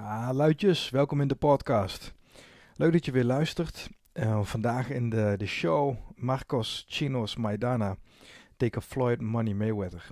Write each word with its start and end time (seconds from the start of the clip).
Ah, 0.00 0.30
luidjes, 0.32 0.90
welkom 0.90 1.20
in 1.20 1.28
de 1.28 1.34
podcast. 1.34 2.14
Leuk 2.76 2.92
dat 2.92 3.04
je 3.04 3.12
weer 3.12 3.24
luistert. 3.24 3.90
Uh, 4.14 4.42
vandaag 4.42 4.90
in 4.90 5.10
de, 5.10 5.34
de 5.36 5.46
show 5.46 5.96
Marcos 6.14 6.84
Chinos 6.88 7.36
Maidana 7.36 7.96
tegen 8.56 8.82
Floyd 8.82 9.20
Money 9.20 9.54
Mayweather. 9.54 10.10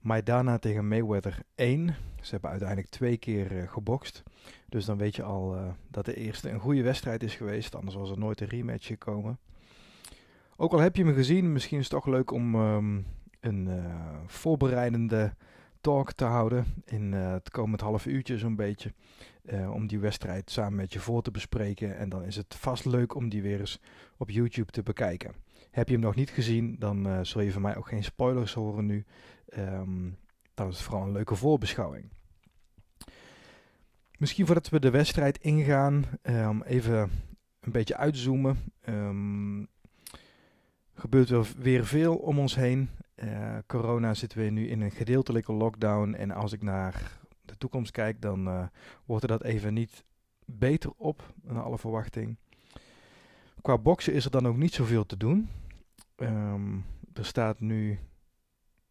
Maidana 0.00 0.58
tegen 0.58 0.88
Mayweather 0.88 1.42
1. 1.54 1.96
Ze 2.20 2.30
hebben 2.30 2.50
uiteindelijk 2.50 2.88
twee 2.88 3.16
keer 3.16 3.52
uh, 3.52 3.68
gebokst. 3.68 4.22
Dus 4.66 4.84
dan 4.84 4.98
weet 4.98 5.16
je 5.16 5.22
al 5.22 5.56
uh, 5.56 5.62
dat 5.90 6.04
de 6.04 6.14
eerste 6.14 6.50
een 6.50 6.60
goede 6.60 6.82
wedstrijd 6.82 7.22
is 7.22 7.34
geweest. 7.34 7.74
Anders 7.74 7.96
was 7.96 8.10
er 8.10 8.18
nooit 8.18 8.40
een 8.40 8.48
rematch 8.48 8.86
gekomen. 8.86 9.38
Ook 10.56 10.72
al 10.72 10.80
heb 10.80 10.96
je 10.96 11.04
me 11.04 11.12
gezien, 11.12 11.52
misschien 11.52 11.78
is 11.78 11.90
het 11.90 11.92
toch 11.92 12.06
leuk 12.06 12.30
om 12.30 12.54
um, 12.54 13.06
een 13.40 13.68
voorbereidende 14.26 15.34
te 16.14 16.24
houden 16.24 16.64
in 16.84 17.12
uh, 17.12 17.32
het 17.32 17.50
komend 17.50 17.80
half 17.80 18.06
uurtje 18.06 18.38
zo'n 18.38 18.56
beetje. 18.56 18.92
Uh, 19.42 19.70
om 19.70 19.86
die 19.86 19.98
wedstrijd 19.98 20.50
samen 20.50 20.74
met 20.74 20.92
je 20.92 21.00
voor 21.00 21.22
te 21.22 21.30
bespreken. 21.30 21.96
En 21.96 22.08
dan 22.08 22.24
is 22.24 22.36
het 22.36 22.54
vast 22.54 22.84
leuk 22.84 23.14
om 23.14 23.28
die 23.28 23.42
weer 23.42 23.60
eens 23.60 23.80
op 24.16 24.30
YouTube 24.30 24.72
te 24.72 24.82
bekijken. 24.82 25.34
Heb 25.70 25.86
je 25.86 25.92
hem 25.92 26.02
nog 26.02 26.14
niet 26.14 26.30
gezien, 26.30 26.76
dan 26.78 27.06
uh, 27.06 27.18
zul 27.22 27.40
je 27.40 27.52
van 27.52 27.62
mij 27.62 27.76
ook 27.76 27.88
geen 27.88 28.04
spoilers 28.04 28.54
horen 28.54 28.86
nu. 28.86 29.04
Um, 29.58 30.18
dan 30.54 30.68
is 30.68 30.74
het 30.74 30.82
vooral 30.82 31.02
een 31.02 31.12
leuke 31.12 31.34
voorbeschouwing. 31.34 32.10
Misschien 34.18 34.46
voordat 34.46 34.68
we 34.68 34.80
de 34.80 34.90
wedstrijd 34.90 35.38
ingaan, 35.38 36.04
even 36.64 37.10
een 37.60 37.72
beetje 37.72 37.96
uitzoomen. 37.96 38.72
Um, 38.88 39.68
gebeurt 40.98 41.30
er 41.30 41.48
weer 41.58 41.86
veel 41.86 42.16
om 42.16 42.38
ons 42.38 42.54
heen. 42.54 42.90
Uh, 43.16 43.58
corona 43.66 44.14
zitten 44.14 44.38
we 44.38 44.44
nu 44.44 44.68
in 44.68 44.80
een 44.80 44.90
gedeeltelijke 44.90 45.52
lockdown. 45.52 46.14
En 46.14 46.30
als 46.30 46.52
ik 46.52 46.62
naar 46.62 47.18
de 47.44 47.56
toekomst 47.56 47.90
kijk, 47.90 48.20
dan 48.20 48.48
uh, 48.48 48.66
wordt 49.04 49.22
er 49.22 49.28
dat 49.28 49.42
even 49.42 49.74
niet 49.74 50.04
beter 50.44 50.90
op, 50.96 51.34
naar 51.42 51.62
alle 51.62 51.78
verwachting. 51.78 52.36
Qua 53.62 53.78
boksen 53.78 54.12
is 54.12 54.24
er 54.24 54.30
dan 54.30 54.46
ook 54.46 54.56
niet 54.56 54.74
zoveel 54.74 55.06
te 55.06 55.16
doen. 55.16 55.48
Um, 56.16 56.84
er 57.12 57.24
staat 57.24 57.60
nu, 57.60 57.98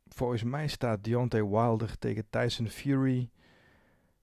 volgens 0.07 0.43
mij 0.43 0.67
staat 0.67 1.03
Deontay 1.03 1.45
Wilder 1.45 1.97
tegen 1.97 2.29
Tyson 2.29 2.67
Fury 2.67 3.29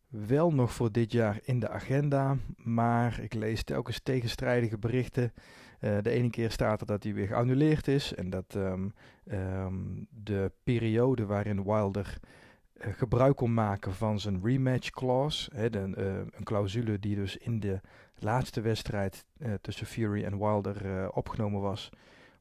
wel 0.09 0.53
nog 0.53 0.73
voor 0.73 0.93
dit 0.93 1.13
jaar 1.13 1.41
in 1.43 1.61
de 1.61 1.69
agenda. 1.69 2.37
Maar 2.57 3.21
ik 3.21 3.35
lees 3.35 3.63
telkens 3.63 4.01
tegenstrijdige 4.01 4.79
berichten. 4.79 5.33
Uh, 5.85 5.97
de 6.03 6.11
ene 6.11 6.31
keer 6.31 6.51
staat 6.51 6.81
er 6.81 6.87
dat 6.87 7.03
hij 7.03 7.15
weer 7.15 7.27
geannuleerd 7.27 7.89
is. 7.89 8.15
En 8.15 8.31
dat 8.31 8.55
um, 8.55 8.93
um, 9.33 10.07
de 10.11 10.53
periode 10.63 11.27
waarin 11.27 11.65
Wilder 11.65 12.19
uh, 12.75 12.87
gebruik 12.93 13.37
kon 13.37 13.55
maken 13.55 13.95
van 13.95 14.21
zijn 14.21 14.41
rematch 14.45 14.91
clause. 14.91 15.51
Hè, 15.55 15.71
de, 15.71 15.95
uh, 15.99 16.05
een 16.31 16.45
clausule 16.45 16.99
die 16.99 17.15
dus 17.15 17.37
in 17.37 17.61
de 17.61 17.81
laatste 18.19 18.61
wedstrijd 18.61 19.25
tussen 19.61 19.87
Fury 19.87 20.25
en 20.25 20.39
Wilder 20.39 21.11
opgenomen 21.11 21.61
was. 21.61 21.91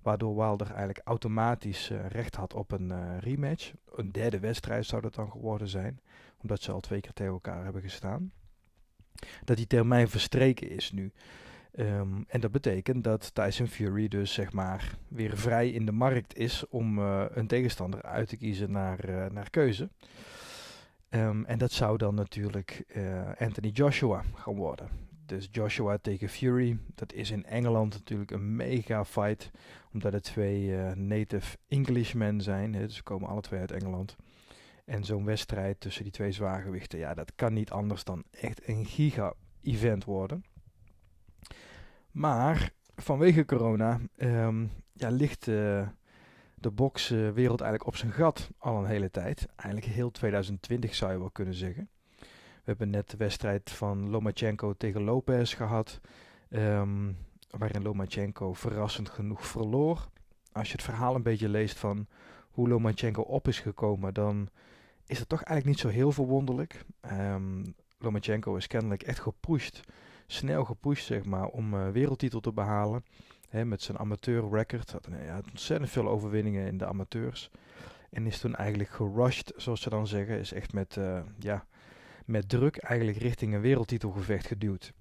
Waardoor 0.01 0.35
Wilder 0.35 0.67
eigenlijk 0.67 1.01
automatisch 1.03 1.91
recht 2.07 2.35
had 2.35 2.53
op 2.53 2.71
een 2.71 3.19
rematch. 3.19 3.71
Een 3.95 4.11
derde 4.11 4.39
wedstrijd 4.39 4.85
zou 4.85 5.01
dat 5.01 5.15
dan 5.15 5.31
geworden 5.31 5.67
zijn 5.67 5.99
omdat 6.43 6.61
ze 6.61 6.71
al 6.71 6.79
twee 6.79 7.01
keer 7.01 7.13
tegen 7.13 7.33
elkaar 7.33 7.63
hebben 7.63 7.81
gestaan, 7.81 8.31
dat 9.43 9.57
die 9.57 9.67
termijn 9.67 10.09
verstreken 10.09 10.69
is 10.69 10.91
nu. 10.91 11.11
Um, 11.79 12.25
en 12.27 12.39
dat 12.39 12.51
betekent 12.51 13.03
dat 13.03 13.35
Tyson 13.35 13.67
Fury 13.67 14.07
dus 14.07 14.33
zeg 14.33 14.53
maar 14.53 14.97
weer 15.07 15.37
vrij 15.37 15.69
in 15.69 15.85
de 15.85 15.91
markt 15.91 16.37
is 16.37 16.67
om 16.69 16.99
uh, 16.99 17.25
een 17.29 17.47
tegenstander 17.47 18.01
uit 18.01 18.27
te 18.27 18.37
kiezen 18.37 18.71
naar, 18.71 19.09
uh, 19.09 19.25
naar 19.25 19.49
keuze. 19.49 19.89
Um, 21.09 21.45
en 21.45 21.57
dat 21.57 21.71
zou 21.71 21.97
dan 21.97 22.15
natuurlijk 22.15 22.83
uh, 22.95 23.31
Anthony 23.37 23.69
Joshua 23.69 24.23
gaan 24.35 24.55
worden. 24.55 24.89
Dus 25.25 25.47
Joshua 25.51 25.97
tegen 25.97 26.29
Fury, 26.29 26.77
dat 26.95 27.13
is 27.13 27.31
in 27.31 27.45
Engeland 27.45 27.93
natuurlijk 27.93 28.31
een 28.31 28.55
mega 28.55 29.05
fight. 29.05 29.51
Omdat 29.93 30.13
het 30.13 30.23
twee 30.23 30.75
native 30.95 31.57
Englishmen 31.67 32.41
zijn. 32.41 32.71
Dus 32.71 32.95
ze 32.95 33.03
komen 33.03 33.29
alle 33.29 33.41
twee 33.41 33.59
uit 33.59 33.71
Engeland. 33.71 34.15
En 34.85 35.03
zo'n 35.03 35.25
wedstrijd 35.25 35.79
tussen 35.79 36.03
die 36.03 36.11
twee 36.11 36.31
zwaargewichten, 36.31 36.99
ja, 36.99 37.13
dat 37.13 37.35
kan 37.35 37.53
niet 37.53 37.71
anders 37.71 38.03
dan 38.03 38.23
echt 38.31 38.67
een 38.67 38.85
giga-event 38.85 40.03
worden. 40.03 40.43
Maar 42.13 42.71
vanwege 42.95 43.45
corona 43.45 43.99
um, 44.17 44.71
ja, 44.93 45.09
ligt 45.09 45.47
uh, 45.47 45.87
de 46.55 46.71
bokswereld 46.71 47.61
eigenlijk 47.61 47.85
op 47.85 47.95
zijn 47.95 48.11
gat 48.11 48.49
al 48.57 48.77
een 48.77 48.85
hele 48.85 49.11
tijd. 49.11 49.47
Eigenlijk 49.55 49.93
heel 49.93 50.11
2020 50.11 50.95
zou 50.95 51.11
je 51.11 51.19
wel 51.19 51.29
kunnen 51.29 51.53
zeggen. 51.53 51.89
We 52.19 52.69
hebben 52.69 52.89
net 52.89 53.09
de 53.09 53.17
wedstrijd 53.17 53.71
van 53.71 54.09
Lomachenko 54.09 54.73
tegen 54.77 55.03
Lopez 55.03 55.55
gehad. 55.55 55.99
Um, 56.49 57.17
waarin 57.49 57.81
Lomachenko 57.81 58.53
verrassend 58.53 59.09
genoeg 59.09 59.45
verloor. 59.45 60.07
Als 60.51 60.67
je 60.67 60.73
het 60.73 60.83
verhaal 60.83 61.15
een 61.15 61.23
beetje 61.23 61.49
leest 61.49 61.77
van 61.77 62.07
hoe 62.51 62.67
Lomachenko 62.67 63.21
op 63.21 63.47
is 63.47 63.59
gekomen, 63.59 64.13
dan 64.13 64.49
is 65.05 65.19
het 65.19 65.29
toch 65.29 65.41
eigenlijk 65.43 65.77
niet 65.77 65.93
zo 65.93 65.97
heel 65.99 66.11
verwonderlijk. 66.11 66.85
Um, 67.11 67.75
Lomachenko 67.97 68.55
is 68.55 68.67
kennelijk 68.67 69.03
echt 69.03 69.19
gepusht, 69.19 69.81
snel 70.33 70.65
gepusht 70.65 71.05
zeg 71.05 71.23
maar, 71.23 71.47
om 71.47 71.73
uh, 71.73 71.89
wereldtitel 71.89 72.39
te 72.39 72.53
behalen. 72.53 73.03
Met 73.63 73.81
zijn 73.81 73.97
amateur 73.97 74.49
record. 74.49 74.91
Had, 74.91 75.05
hij 75.11 75.27
had 75.27 75.49
ontzettend 75.49 75.89
veel 75.89 76.07
overwinningen 76.07 76.67
in 76.67 76.77
de 76.77 76.85
amateurs. 76.85 77.49
En 78.09 78.27
is 78.27 78.39
toen 78.39 78.55
eigenlijk 78.55 78.89
gerushed, 78.89 79.53
zoals 79.55 79.81
ze 79.81 79.89
dan 79.89 80.07
zeggen. 80.07 80.39
Is 80.39 80.53
echt 80.53 80.73
met, 80.73 80.95
uh, 80.95 81.19
ja, 81.39 81.65
met 82.25 82.49
druk 82.49 82.77
eigenlijk 82.77 83.17
richting 83.17 83.53
een 83.53 83.61
wereldtitelgevecht 83.61 84.47
geduwd. 84.47 84.93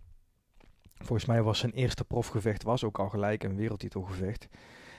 Volgens 0.95 1.25
mij 1.25 1.43
was 1.43 1.59
zijn 1.59 1.73
eerste 1.73 2.05
profgevecht 2.05 2.63
was 2.63 2.85
ook 2.85 2.99
al 2.99 3.09
gelijk 3.09 3.45
een 3.45 3.57
wereldtitelgevecht. 3.57 4.49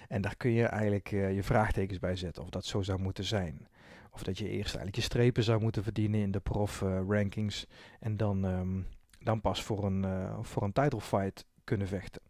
En 0.08 0.22
daar 0.22 0.36
kun 0.36 0.52
je 0.52 0.66
eigenlijk 0.66 1.12
uh, 1.12 1.36
je 1.36 1.44
vraagtekens 1.44 2.00
bij 2.00 2.16
zetten 2.16 2.44
of 2.44 2.50
dat 2.50 2.66
zo 2.66 2.82
zou 2.82 3.00
moeten 3.00 3.24
zijn. 3.24 3.68
Of 4.12 4.24
dat 4.24 4.38
je 4.38 4.50
eerst 4.50 4.76
eigenlijk 4.76 4.96
je 4.96 5.02
strepen 5.02 5.44
zou 5.44 5.62
moeten 5.62 5.84
verdienen 5.84 6.20
in 6.20 6.32
de 6.32 6.40
prof 6.40 6.82
uh, 6.82 7.00
rankings. 7.08 7.68
En 8.00 8.18
dan, 8.18 8.44
um, 8.44 8.88
dan 9.24 9.42
pas 9.42 9.64
voor 9.64 9.86
een, 9.86 10.04
uh, 10.04 10.38
voor 10.42 10.64
een 10.64 10.74
title 10.74 11.02
fight 11.02 11.46
kunnen 11.64 11.88
vechten. 11.88 12.22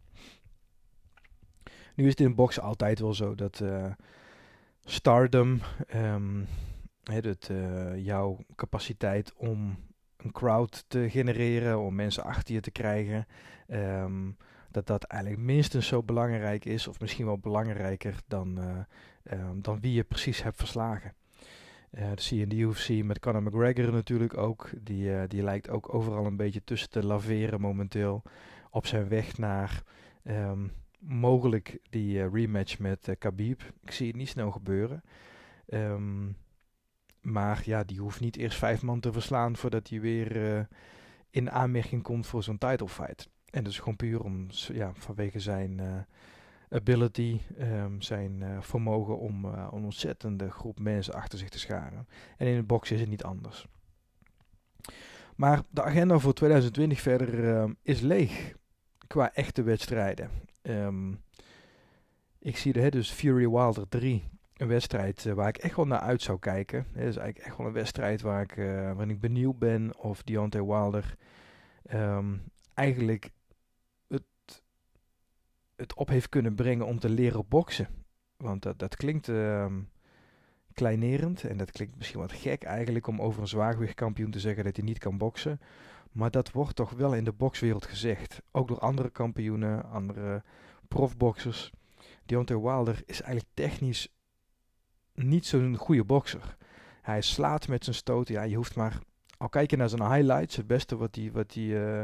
Nu 1.96 2.04
is 2.04 2.09
het 2.09 2.20
in 2.20 2.36
boksen 2.36 2.64
altijd 2.64 3.00
wel 3.00 3.14
zo 3.14 3.36
dat 3.36 3.59
uh, 3.59 3.92
stardom, 4.84 5.62
het, 7.04 7.52
jouw 7.96 8.38
capaciteit 8.56 9.34
om 9.34 9.78
een 10.18 10.31
crowd 10.31 10.86
te 10.88 11.09
genereren, 11.09 11.80
om 11.80 11.96
mensen 11.96 12.24
achter 12.24 12.54
je 12.54 12.62
te 12.62 12.72
krijgen, 12.72 13.28
um, 13.68 14.38
dat 14.72 14.88
dat 14.88 15.04
eigenlijk 15.04 15.42
minstens 15.42 15.88
zo 15.88 16.04
belangrijk 16.04 16.66
is, 16.66 16.88
of 16.88 17.00
misschien 17.00 17.25
wel 17.25 17.38
belangrijker 17.38 18.16
dan, 18.28 18.60
dan 19.56 19.80
wie 19.80 19.94
je 19.94 20.04
precies 20.04 20.44
hebt 20.44 20.58
verslagen. 20.58 21.14
Uh, 21.98 22.09
dat 22.09 22.22
zie 22.22 22.38
je 22.38 22.46
in 22.46 22.59
UFC 22.59 23.04
met 23.04 23.20
Conor 23.20 23.44
McGregor 23.44 23.92
natuurlijk 23.92 24.38
ook. 24.38 24.70
Die, 24.81 25.09
uh, 25.09 25.24
die 25.28 25.44
lijkt 25.44 25.70
ook 25.70 25.94
overal 25.94 26.26
een 26.26 26.36
beetje 26.36 26.64
tussen 26.64 26.90
te 26.90 27.06
laveren 27.06 27.62
momenteel. 27.62 28.22
Op 28.70 28.86
zijn 28.86 29.08
weg 29.08 29.38
naar 29.38 29.84
um, 30.24 30.72
mogelijk 31.00 31.80
die 31.90 32.18
uh, 32.18 32.34
rematch 32.34 32.80
met 32.80 33.16
Khabib. 33.20 33.62
Ik 33.81 33.92
zie 33.92 34.08
het 34.08 34.16
niet 34.16 34.30
snel 34.30 34.52
gebeuren. 34.52 35.04
Um, 35.68 36.36
maar 37.22 37.62
ja, 37.66 37.84
die 37.84 38.00
hoeft 38.00 38.20
niet 38.20 38.38
eerst 38.38 38.58
vijf 38.58 38.81
man 38.81 39.00
te 39.00 39.12
verslaan 39.12 39.56
voordat 39.56 39.90
hij 39.90 40.02
weer 40.02 40.68
in 41.30 41.52
aanmerking 41.52 42.04
komt 42.04 42.28
voor 42.28 42.44
zo'n 42.44 42.58
title 42.58 42.88
fight. 42.88 43.30
En 43.50 43.64
dat 43.64 43.72
is 43.72 43.80
gewoon 43.80 43.96
puur 43.96 44.24
om, 44.24 44.48
ja, 44.50 44.92
vanwege 44.94 45.40
zijn 45.40 46.06
ability, 46.74 47.40
um, 47.60 48.02
zijn 48.02 48.42
uh, 48.42 48.62
vermogen 48.62 49.20
om 49.20 49.46
uh, 49.46 49.68
een 49.72 49.84
ontzettende 49.84 50.52
groep 50.52 50.80
mensen 50.80 51.14
achter 51.14 51.40
zich 51.40 51.50
te 51.50 51.60
scharen. 51.60 52.08
En 52.38 52.48
in 52.48 52.56
het 52.56 52.68
boksen 52.68 52.96
is 52.96 53.02
het 53.02 53.10
niet 53.10 53.24
anders. 53.24 53.68
Maar 55.36 55.62
de 55.70 55.84
agenda 55.84 56.18
voor 56.18 56.34
2020 56.34 57.02
verder 57.02 57.44
uh, 57.44 57.70
is 57.81 58.00
leeg 58.00 58.54
qua 59.08 59.34
echte 59.34 59.64
wedstrijden. 59.64 60.30
Um, 60.62 61.22
ik 62.40 62.58
zie 62.58 62.74
er 62.74 62.92
dus 62.92 63.10
Fury 63.10 63.50
Wilder 63.50 63.90
3, 63.90 64.24
een 64.54 64.68
wedstrijd 64.68 65.24
waar 65.24 65.48
ik 65.48 65.58
echt 65.58 65.76
wel 65.76 65.86
naar 65.86 66.00
uit 66.00 66.22
zou 66.22 66.40
kijken. 66.40 66.86
Het 66.92 67.08
is 67.08 67.18
eigenlijk 67.18 67.38
echt 67.38 67.58
wel 67.58 67.68
een 67.68 67.74
wedstrijd 67.74 68.22
waar 68.22 68.42
ik, 68.42 68.56
waarin 68.56 69.10
ik 69.10 69.19
benieuwd 69.19 69.60
ben 69.60 69.98
of 69.98 70.24
Deontay 70.24 70.64
Wilder 70.64 71.16
eigenlijk 72.74 73.30
het 75.83 75.94
op 75.94 76.07
heeft 76.07 76.30
kunnen 76.30 76.56
brengen 76.56 76.85
om 76.85 77.00
te 77.00 77.09
leren 77.09 77.45
boksen. 77.47 77.88
Want 78.38 78.62
dat, 78.62 78.80
dat 78.80 78.95
klinkt 78.95 79.27
uh, 79.27 79.65
kleinerend 80.74 81.44
en 81.44 81.57
dat 81.57 81.71
klinkt 81.71 81.97
misschien 81.97 82.19
wat 82.19 82.31
gek 82.31 82.63
eigenlijk 82.63 83.07
om 83.07 83.21
over 83.21 83.41
een 83.41 83.47
zwaargewichtkampioen 83.47 84.31
te 84.31 84.39
zeggen 84.39 84.63
dat 84.63 84.75
hij 84.75 84.85
niet 84.85 84.97
kan 84.97 85.18
boksen. 85.18 85.59
Maar 86.12 86.31
dat 86.31 86.51
wordt 86.51 86.75
toch 86.75 86.91
wel 86.91 87.13
in 87.13 87.24
de 87.24 87.31
bokswereld 87.31 87.85
gezegd. 87.85 88.41
Ook 88.51 88.68
door 88.68 88.80
andere 88.80 89.09
kampioenen, 89.09 89.89
andere 89.89 90.44
profboxers. 90.88 91.71
Deontay 92.25 92.59
Wilder 92.59 93.01
is 93.06 93.21
eigenlijk 93.21 93.53
technisch 93.53 94.07
niet 95.13 95.45
zo'n 95.45 95.75
goede 95.75 96.03
bokser. 96.03 96.57
Hij 97.01 97.21
slaat 97.21 97.68
met 97.68 97.83
zijn 97.83 97.95
stoot. 97.95 98.27
Ja, 98.27 98.41
je 98.41 98.56
hoeft 98.56 98.75
maar 98.75 99.00
al 99.38 99.50
kijk 99.50 99.71
je 99.71 99.77
naar 99.77 99.89
zijn 99.89 100.12
highlights, 100.12 100.56
het 100.56 100.68
beste 100.68 100.97
wat 100.97 101.15
hij 101.15 101.31
wat 101.31 101.51
die, 101.51 101.74
uh, 101.74 102.01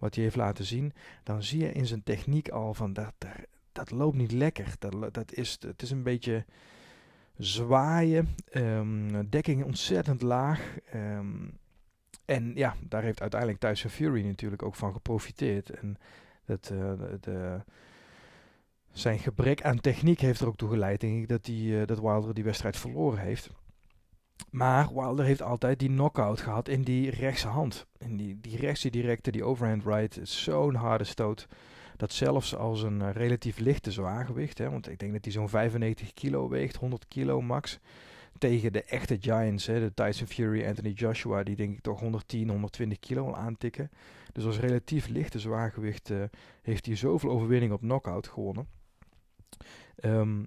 wat 0.00 0.14
heeft 0.14 0.36
laten 0.36 0.64
zien, 0.64 0.92
dan 1.22 1.42
zie 1.42 1.60
je 1.60 1.72
in 1.72 1.86
zijn 1.86 2.02
techniek 2.02 2.48
al 2.48 2.74
van 2.74 2.92
dat, 2.92 3.12
dat, 3.72 3.90
loopt 3.90 4.16
niet 4.16 4.32
lekker. 4.32 4.74
Dat, 4.78 5.14
dat 5.14 5.32
is, 5.32 5.58
het 5.60 5.82
is 5.82 5.90
een 5.90 6.02
beetje 6.02 6.44
zwaaien, 7.38 8.28
um, 8.52 9.28
dekking 9.30 9.64
ontzettend 9.64 10.22
laag. 10.22 10.76
Um, 10.94 11.58
en 12.24 12.52
ja, 12.54 12.76
daar 12.88 13.02
heeft 13.02 13.20
uiteindelijk 13.20 13.60
Tyson 13.60 13.90
Fury 13.90 14.26
natuurlijk 14.26 14.62
ook 14.62 14.74
van 14.74 14.92
geprofiteerd. 14.92 15.70
En 15.70 15.96
dat, 16.44 16.70
uh, 16.72 16.92
de, 17.20 17.60
zijn 18.92 19.18
gebrek 19.18 19.62
aan 19.62 19.80
techniek 19.80 20.20
heeft 20.20 20.40
er 20.40 20.46
ook 20.46 20.56
toe 20.56 20.68
geleid, 20.68 21.00
denk 21.00 21.22
ik, 21.22 21.28
dat, 21.28 21.44
die, 21.44 21.72
uh, 21.72 21.86
dat 21.86 22.00
Wilder 22.00 22.34
die 22.34 22.44
wedstrijd 22.44 22.76
verloren 22.76 23.18
heeft. 23.18 23.50
Maar 24.50 24.88
Wilder 24.94 25.24
heeft 25.24 25.42
altijd 25.42 25.78
die 25.78 25.88
knockout 25.88 26.40
gehad 26.40 26.68
in 26.68 26.82
die 26.82 27.10
rechtse 27.10 27.48
hand. 27.48 27.86
In 27.98 28.16
die, 28.16 28.40
die 28.40 28.56
rechtse 28.56 28.90
directe, 28.90 29.30
die 29.30 29.44
overhand 29.44 29.84
right, 29.84 30.18
zo'n 30.22 30.74
harde 30.74 31.04
stoot. 31.04 31.46
Dat 31.96 32.12
zelfs 32.12 32.56
als 32.56 32.82
een 32.82 33.00
uh, 33.00 33.10
relatief 33.12 33.58
lichte 33.58 33.90
zwaargewicht, 33.92 34.58
hè, 34.58 34.70
want 34.70 34.88
ik 34.88 34.98
denk 34.98 35.12
dat 35.12 35.24
hij 35.24 35.32
zo'n 35.32 35.48
95 35.48 36.14
kilo 36.14 36.48
weegt, 36.48 36.76
100 36.76 37.08
kilo 37.08 37.40
max. 37.40 37.78
Tegen 38.38 38.72
de 38.72 38.84
echte 38.84 39.16
Giants, 39.20 39.66
hè, 39.66 39.80
de 39.80 39.94
Tyson 39.94 40.26
Fury, 40.26 40.66
Anthony 40.66 40.90
Joshua, 40.90 41.42
die 41.42 41.56
denk 41.56 41.76
ik 41.76 41.80
toch 41.80 42.00
110, 42.00 42.48
120 42.48 42.98
kilo 42.98 43.34
aantikken. 43.34 43.90
Dus 44.32 44.44
als 44.44 44.58
relatief 44.58 45.08
lichte 45.08 45.38
zwaargewicht 45.38 46.10
uh, 46.10 46.22
heeft 46.62 46.86
hij 46.86 46.96
zoveel 46.96 47.30
overwinning 47.30 47.72
op 47.72 47.80
knockout 47.80 48.28
gewonnen. 48.28 48.68
Um, 50.04 50.46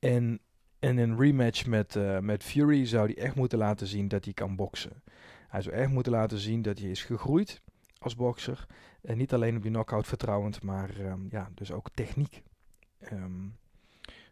en 0.00 0.40
in 0.88 0.98
een 0.98 1.18
rematch 1.18 1.66
met, 1.66 1.94
uh, 1.94 2.18
met 2.18 2.42
Fury 2.42 2.86
zou 2.86 3.06
hij 3.06 3.24
echt 3.24 3.34
moeten 3.34 3.58
laten 3.58 3.86
zien 3.86 4.08
dat 4.08 4.24
hij 4.24 4.34
kan 4.34 4.56
boksen. 4.56 5.02
Hij 5.48 5.62
zou 5.62 5.74
echt 5.74 5.90
moeten 5.90 6.12
laten 6.12 6.38
zien 6.38 6.62
dat 6.62 6.78
hij 6.78 6.90
is 6.90 7.02
gegroeid 7.02 7.62
als 7.98 8.16
bokser. 8.16 8.66
En 9.02 9.18
niet 9.18 9.32
alleen 9.32 9.56
op 9.56 9.62
die 9.62 9.70
knockout 9.70 10.06
vertrouwend, 10.06 10.62
maar 10.62 11.00
um, 11.00 11.26
ja, 11.30 11.50
dus 11.54 11.72
ook 11.72 11.90
techniek. 11.94 12.42
Um, 13.12 13.56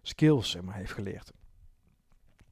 skills 0.03 0.51
zeg 0.51 0.63
maar, 0.63 0.75
heeft 0.75 0.93
geleerd. 0.93 1.33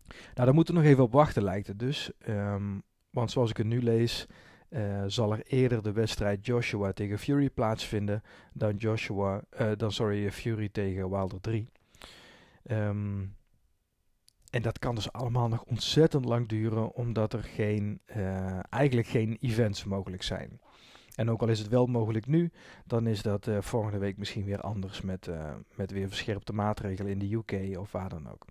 Nou, 0.09 0.31
daar 0.35 0.55
moeten 0.55 0.75
we 0.75 0.81
nog 0.81 0.89
even 0.89 1.05
op 1.05 1.13
wachten, 1.13 1.43
lijkt 1.43 1.67
het 1.67 1.79
dus. 1.79 2.11
Um, 2.29 2.83
want 3.11 3.31
zoals 3.31 3.51
ik 3.51 3.57
het 3.57 3.67
nu 3.67 3.83
lees, 3.83 4.27
uh, 4.69 5.05
zal 5.07 5.33
er 5.33 5.43
eerder 5.47 5.83
de 5.83 5.93
wedstrijd 5.93 6.47
Joshua 6.47 6.93
tegen 6.93 7.19
Fury 7.19 7.51
plaatsvinden 7.51 8.23
dan 8.53 8.77
Joshua, 8.77 9.43
uh, 9.61 9.71
dan 9.77 9.93
sorry, 9.93 10.33
Fury 10.33 10.69
tegen 10.69 11.11
Wilder 11.11 11.41
3. 11.41 11.69
Um, 12.71 13.35
en 14.51 14.63
dat 14.63 14.79
kan 14.79 14.95
dus 14.95 15.13
allemaal 15.13 15.49
nog 15.49 15.63
ontzettend 15.63 16.25
lang 16.25 16.49
duren, 16.49 16.95
omdat 16.95 17.33
er 17.33 17.43
geen, 17.43 18.01
uh, 18.17 18.59
eigenlijk 18.71 19.09
geen 19.09 19.37
events 19.41 19.85
mogelijk 19.85 20.23
zijn. 20.23 20.61
En 21.15 21.31
ook 21.31 21.41
al 21.41 21.49
is 21.49 21.59
het 21.59 21.69
wel 21.69 21.87
mogelijk 21.87 22.27
nu, 22.27 22.51
dan 22.87 23.07
is 23.07 23.23
dat 23.23 23.47
uh, 23.47 23.61
volgende 23.61 23.99
week 23.99 24.17
misschien 24.17 24.45
weer 24.45 24.61
anders 24.61 25.01
met, 25.01 25.27
uh, 25.27 25.55
met 25.75 25.91
weer 25.91 26.09
verscherpte 26.09 26.53
maatregelen 26.53 27.13
in 27.13 27.19
de 27.19 27.33
UK 27.35 27.79
of 27.79 27.93
waar 27.93 28.09
dan 28.09 28.31
ook. 28.31 28.47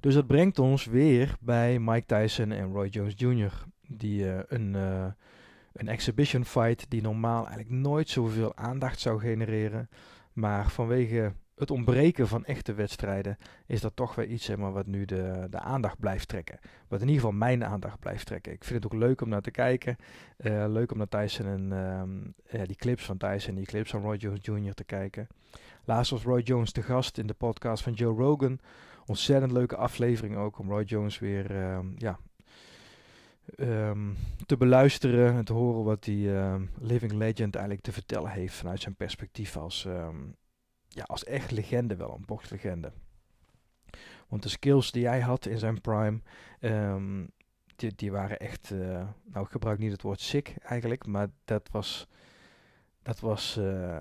Dus 0.00 0.14
dat 0.14 0.26
brengt 0.26 0.58
ons 0.58 0.84
weer 0.84 1.36
bij 1.40 1.78
Mike 1.78 2.06
Tyson 2.06 2.50
en 2.50 2.72
Roy 2.72 2.86
Jones 2.86 3.12
Jr. 3.16 3.52
Die 3.88 4.24
een, 4.54 4.74
een 5.72 5.88
exhibition 5.88 6.44
fight 6.44 6.90
die 6.90 7.02
normaal 7.02 7.46
eigenlijk 7.46 7.70
nooit 7.70 8.08
zoveel 8.08 8.56
aandacht 8.56 9.00
zou 9.00 9.20
genereren. 9.20 9.88
Maar 10.32 10.70
vanwege 10.70 11.32
het 11.58 11.70
ontbreken 11.70 12.28
van 12.28 12.44
echte 12.44 12.74
wedstrijden 12.74 13.38
is 13.66 13.80
dat 13.80 13.96
toch 13.96 14.14
weer 14.14 14.26
iets 14.26 14.56
maar, 14.56 14.72
wat 14.72 14.86
nu 14.86 15.04
de, 15.04 15.46
de 15.50 15.58
aandacht 15.58 15.98
blijft 15.98 16.28
trekken. 16.28 16.58
Wat 16.88 17.00
in 17.00 17.06
ieder 17.06 17.22
geval 17.22 17.38
mijn 17.38 17.64
aandacht 17.64 17.98
blijft 17.98 18.26
trekken. 18.26 18.52
Ik 18.52 18.64
vind 18.64 18.82
het 18.82 18.92
ook 18.92 19.00
leuk 19.00 19.20
om 19.20 19.28
naar 19.28 19.40
te 19.40 19.50
kijken. 19.50 19.96
Uh, 20.38 20.64
leuk 20.68 20.92
om 20.92 20.98
naar 20.98 21.08
Tyson 21.08 21.46
en 21.46 21.72
uh, 22.52 22.62
die 22.66 22.76
clips 22.76 23.04
van 23.04 23.16
Tyson 23.16 23.48
en 23.48 23.54
die 23.54 23.66
clips 23.66 23.90
van 23.90 24.00
Roy 24.00 24.16
Jones 24.16 24.40
Jr. 24.42 24.74
te 24.74 24.84
kijken. 24.84 25.26
Laatst 25.84 26.10
was 26.10 26.22
Roy 26.22 26.40
Jones 26.40 26.72
te 26.72 26.82
gast 26.82 27.18
in 27.18 27.26
de 27.26 27.34
podcast 27.34 27.82
van 27.82 27.92
Joe 27.92 28.16
Rogan. 28.16 28.58
Ontzettend 29.06 29.52
leuke 29.52 29.76
aflevering 29.76 30.36
ook 30.36 30.58
om 30.58 30.68
Roy 30.68 30.82
Jones 30.82 31.18
weer 31.18 31.50
uh, 31.50 31.78
ja, 31.96 32.18
um, 33.56 34.16
te 34.46 34.56
beluisteren 34.56 35.34
en 35.34 35.44
te 35.44 35.52
horen 35.52 35.84
wat 35.84 36.04
die 36.04 36.34
ehm, 36.34 36.62
living 36.80 37.12
legend 37.12 37.54
eigenlijk 37.54 37.84
te 37.84 37.92
vertellen 37.92 38.30
heeft 38.30 38.54
vanuit 38.54 38.80
zijn 38.80 38.94
perspectief 38.94 39.56
als 39.56 39.88
ja, 40.98 41.04
als 41.04 41.24
echt 41.24 41.50
legende 41.50 41.96
wel, 41.96 42.14
een 42.14 42.24
boxlegende. 42.26 42.92
Want 44.28 44.42
de 44.42 44.48
skills 44.48 44.90
die 44.90 45.06
hij 45.06 45.20
had 45.20 45.46
in 45.46 45.58
zijn 45.58 45.80
prime, 45.80 46.20
um, 46.60 47.30
die, 47.76 47.94
die 47.94 48.12
waren 48.12 48.38
echt, 48.38 48.70
uh, 48.70 49.08
nou 49.24 49.44
ik 49.44 49.50
gebruik 49.50 49.78
niet 49.78 49.92
het 49.92 50.02
woord 50.02 50.20
sick 50.20 50.54
eigenlijk, 50.62 51.06
maar 51.06 51.28
dat 51.44 51.68
was, 51.70 52.08
dat 53.02 53.20
was 53.20 53.56
uh, 53.58 54.00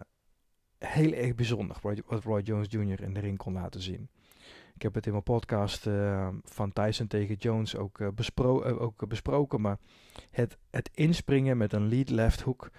heel 0.77 1.11
erg 1.11 1.35
bijzonder 1.35 1.77
wat 1.81 2.23
Roy 2.23 2.41
Jones 2.41 2.67
Jr. 2.69 3.01
in 3.01 3.13
de 3.13 3.19
ring 3.19 3.37
kon 3.37 3.53
laten 3.53 3.81
zien. 3.81 4.09
Ik 4.75 4.81
heb 4.81 4.93
het 4.93 5.05
in 5.05 5.11
mijn 5.11 5.23
podcast 5.23 5.85
uh, 5.85 6.27
van 6.43 6.73
Tyson 6.73 7.07
tegen 7.07 7.35
Jones 7.35 7.75
ook, 7.75 8.15
bespro 8.15 8.63
ook 8.63 9.07
besproken, 9.07 9.61
maar 9.61 9.77
het, 10.31 10.57
het 10.69 10.89
inspringen 10.93 11.57
met 11.57 11.73
een 11.73 11.87
lead 11.87 12.09
left 12.09 12.41
hook 12.41 12.69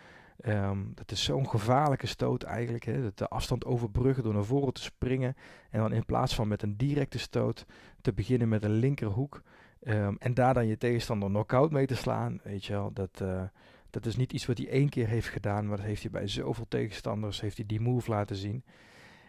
Um, 0.46 0.92
dat 0.94 1.10
is 1.10 1.24
zo'n 1.24 1.48
gevaarlijke 1.48 2.06
stoot 2.06 2.42
eigenlijk. 2.42 2.84
Hè? 2.84 3.14
De 3.14 3.28
afstand 3.28 3.64
overbruggen 3.64 4.22
door 4.24 4.34
naar 4.34 4.44
voren 4.44 4.72
te 4.72 4.82
springen. 4.82 5.36
En 5.70 5.80
dan 5.80 5.92
in 5.92 6.04
plaats 6.04 6.34
van 6.34 6.48
met 6.48 6.62
een 6.62 6.76
directe 6.76 7.18
stoot 7.18 7.66
te 8.00 8.12
beginnen 8.12 8.48
met 8.48 8.64
een 8.64 8.70
linkerhoek. 8.72 9.42
Um, 9.82 10.16
en 10.18 10.34
daar 10.34 10.54
dan 10.54 10.66
je 10.66 10.76
tegenstander 10.76 11.28
knock-out 11.28 11.70
mee 11.70 11.86
te 11.86 11.94
slaan. 11.94 12.40
Weet 12.42 12.64
je 12.64 12.72
wel, 12.72 12.92
dat, 12.92 13.20
uh, 13.22 13.42
dat 13.90 14.06
is 14.06 14.16
niet 14.16 14.32
iets 14.32 14.46
wat 14.46 14.58
hij 14.58 14.68
één 14.68 14.88
keer 14.88 15.06
heeft 15.06 15.28
gedaan. 15.28 15.66
Maar 15.68 15.76
dat 15.76 15.86
heeft 15.86 16.02
hij 16.02 16.10
bij 16.10 16.26
zoveel 16.26 16.66
tegenstanders, 16.68 17.40
heeft 17.40 17.56
hij 17.56 17.66
die 17.66 17.80
move 17.80 18.10
laten 18.10 18.36
zien. 18.36 18.64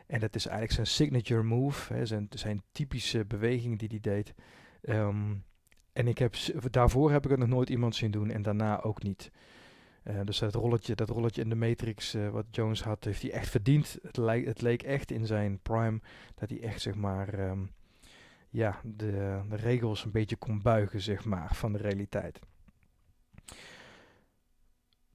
En 0.07 0.19
dat 0.19 0.35
is 0.35 0.45
eigenlijk 0.45 0.75
zijn 0.75 0.87
signature 0.87 1.43
move. 1.43 1.93
Hè? 1.93 2.05
Zijn, 2.05 2.27
zijn 2.29 2.63
typische 2.71 3.25
beweging 3.25 3.79
die 3.79 3.89
hij 3.89 3.99
deed. 3.99 4.33
Um, 4.81 5.43
en 5.93 6.07
ik 6.07 6.17
heb, 6.17 6.35
daarvoor 6.71 7.11
heb 7.11 7.23
ik 7.23 7.29
het 7.29 7.39
nog 7.39 7.49
nooit 7.49 7.69
iemand 7.69 7.95
zien 7.95 8.11
doen 8.11 8.29
en 8.29 8.41
daarna 8.41 8.81
ook 8.81 9.03
niet. 9.03 9.31
Uh, 10.09 10.19
dus 10.23 10.39
dat 10.39 10.53
rolletje, 10.53 10.95
dat 10.95 11.09
rolletje 11.09 11.41
in 11.41 11.49
de 11.49 11.55
Matrix 11.55 12.15
uh, 12.15 12.29
wat 12.29 12.45
Jones 12.51 12.83
had, 12.83 13.03
heeft 13.03 13.21
hij 13.21 13.31
echt 13.31 13.49
verdiend. 13.49 13.97
Het, 14.01 14.17
leek, 14.17 14.45
het 14.45 14.61
leek 14.61 14.83
echt 14.83 15.11
in 15.11 15.25
zijn 15.25 15.59
prime 15.61 15.99
dat 16.35 16.49
hij 16.49 16.61
echt, 16.61 16.81
zeg 16.81 16.95
maar, 16.95 17.49
um, 17.49 17.71
ja, 18.49 18.79
de, 18.83 19.41
de, 19.49 19.55
regels 19.55 20.05
een 20.05 20.11
beetje 20.11 20.35
kon 20.35 20.61
buigen, 20.61 21.01
zeg 21.01 21.25
maar, 21.25 21.55
van 21.55 21.71
de 21.71 21.77
realiteit. 21.77 22.39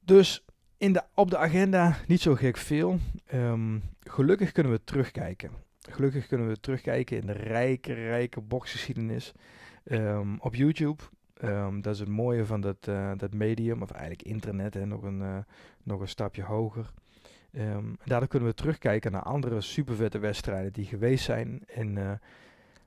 Dus 0.00 0.44
in 0.76 0.92
de, 0.92 1.02
op 1.14 1.30
de 1.30 1.38
agenda 1.38 1.96
niet 2.06 2.20
zo 2.20 2.34
gek 2.34 2.56
veel. 2.56 2.98
Um, 3.34 3.82
gelukkig 4.00 4.52
kunnen 4.52 4.72
we 4.72 4.84
terugkijken. 4.84 5.50
Gelukkig 5.90 6.26
kunnen 6.26 6.48
we 6.48 6.60
terugkijken 6.60 7.16
in 7.16 7.26
de 7.26 7.32
rijke, 7.32 7.92
rijke 7.92 8.40
boxgeschiedenis. 8.40 9.32
Um, 9.84 10.40
op 10.40 10.54
YouTube 10.54 11.02
Um, 11.44 11.82
dat 11.82 11.94
is 11.94 12.00
het 12.00 12.08
mooie 12.08 12.46
van 12.46 12.60
dat, 12.60 12.86
uh, 12.88 13.12
dat 13.16 13.34
medium, 13.34 13.82
of 13.82 13.90
eigenlijk 13.90 14.22
internet, 14.22 14.74
hè, 14.74 14.86
nog, 14.86 15.02
een, 15.02 15.20
uh, 15.20 15.36
nog 15.82 16.00
een 16.00 16.08
stapje 16.08 16.42
hoger. 16.42 16.92
Um, 17.52 17.96
daardoor 18.04 18.28
kunnen 18.28 18.48
we 18.48 18.54
terugkijken 18.54 19.12
naar 19.12 19.22
andere 19.22 19.60
supervette 19.60 20.18
wedstrijden 20.18 20.72
die 20.72 20.84
geweest 20.84 21.24
zijn. 21.24 21.62
En 21.66 21.88
uh, 21.88 22.12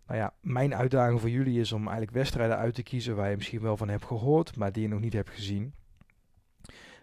nou 0.08 0.20
ja, 0.20 0.34
mijn 0.42 0.76
uitdaging 0.76 1.20
voor 1.20 1.30
jullie 1.30 1.60
is 1.60 1.72
om 1.72 1.82
eigenlijk 1.82 2.12
wedstrijden 2.12 2.58
uit 2.58 2.74
te 2.74 2.84
kiezen 2.84 3.16
waar 3.16 3.30
je 3.30 3.36
misschien 3.36 3.62
wel 3.62 3.78
van 3.78 3.90
hebt 3.90 4.06
gehoord, 4.06 4.56
maar 4.56 4.72
die 4.72 4.82
je 4.82 4.88
nog 4.88 5.00
niet 5.00 5.14
hebt 5.14 5.30
gezien. 5.30 5.74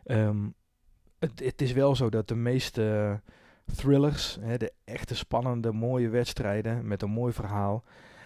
Um, 0.06 0.54
het, 1.18 1.40
het, 1.40 1.62
is 1.62 1.73
wel 1.73 1.96
zo 1.96 2.08
dat 2.08 2.28
de 2.28 2.34
meeste 2.34 3.20
thrillers, 3.75 4.38
hè, 4.40 4.56
de 4.56 4.73
echte 4.84 5.14
spannende, 5.14 5.73
mooie 5.73 6.08
wedstrijden 6.08 6.87
met 6.87 7.02
een 7.02 7.11
mooi 7.11 7.32
verhaal, 7.32 7.84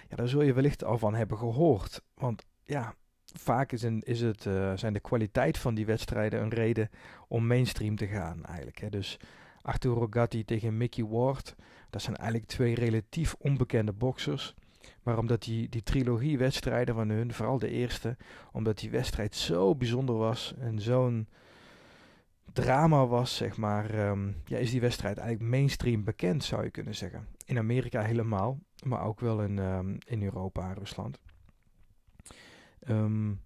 ja, 0.09 0.17
daar 0.17 0.29
zul 0.29 0.43
je 0.43 0.53
wellicht 0.53 0.85
al 0.85 0.99
van 0.99 1.15
hebben 1.15 1.39
gehoord. 1.39 2.03
Want 2.15 2.47
ja, 2.65 2.95
vaak 3.37 3.73
is, 3.73 3.83
is 4.01 4.21
het, 4.21 4.45
uh, 4.45 4.73
zijn 4.77 4.93
de 4.93 5.01
kwaliteit 5.01 5.59
van 5.59 5.75
die 5.75 5.87
wedstrijden 5.87 6.41
een 6.43 6.49
reden 6.49 6.91
om 7.29 7.47
mainstream 7.47 7.97
te 7.97 8.07
gaan 8.07 8.45
eigenlijk. 8.45 8.79
Hè. 8.79 8.89
Dus 8.89 9.19
Arturo 9.63 10.07
Gatti 10.11 10.45
tegen 10.45 10.77
Mickey 10.77 11.05
Ward, 11.05 11.55
dat 11.91 12.03
zijn 12.03 12.17
eigenlijk 12.17 12.49
twee 12.49 12.75
relatief 12.75 13.35
onbekende 13.39 13.93
boxers. 13.93 14.55
Maar 15.03 15.19
omdat 15.19 15.43
die, 15.43 15.69
die 15.69 15.83
trilogie 15.83 16.39
wedstrijden 16.39 16.95
van 16.95 17.09
hun, 17.09 17.33
vooral 17.33 17.59
de 17.59 17.71
eerste, 17.71 18.17
omdat 18.53 18.79
die 18.79 18.91
wedstrijd 18.91 19.35
zo 19.35 19.75
bijzonder 19.75 20.17
was 20.17 20.55
en 20.59 20.81
zo'n 20.81 21.29
drama 22.53 23.07
was, 23.07 23.37
zeg 23.37 23.57
maar, 23.57 24.09
um, 24.09 24.37
ja, 24.45 24.59
is 24.59 24.71
die 24.71 24.81
wedstrijd 24.81 25.19
eigenlijk 25.19 25.51
mainstream 25.51 26.05
bekend, 26.05 26.45
zou 26.45 26.65
je 26.65 26.71
kunnen 26.71 26.95
zeggen. 26.95 27.27
In 27.45 27.59
Amerika 27.59 28.03
helemaal, 28.03 28.59
maar 28.85 29.05
ook 29.05 29.21
wel 29.21 29.43
in, 29.43 29.59
um, 29.59 29.99
in 30.07 30.23
Europa 30.23 30.69
en 30.69 30.75
Rusland. 30.75 31.19
Um, 32.91 33.41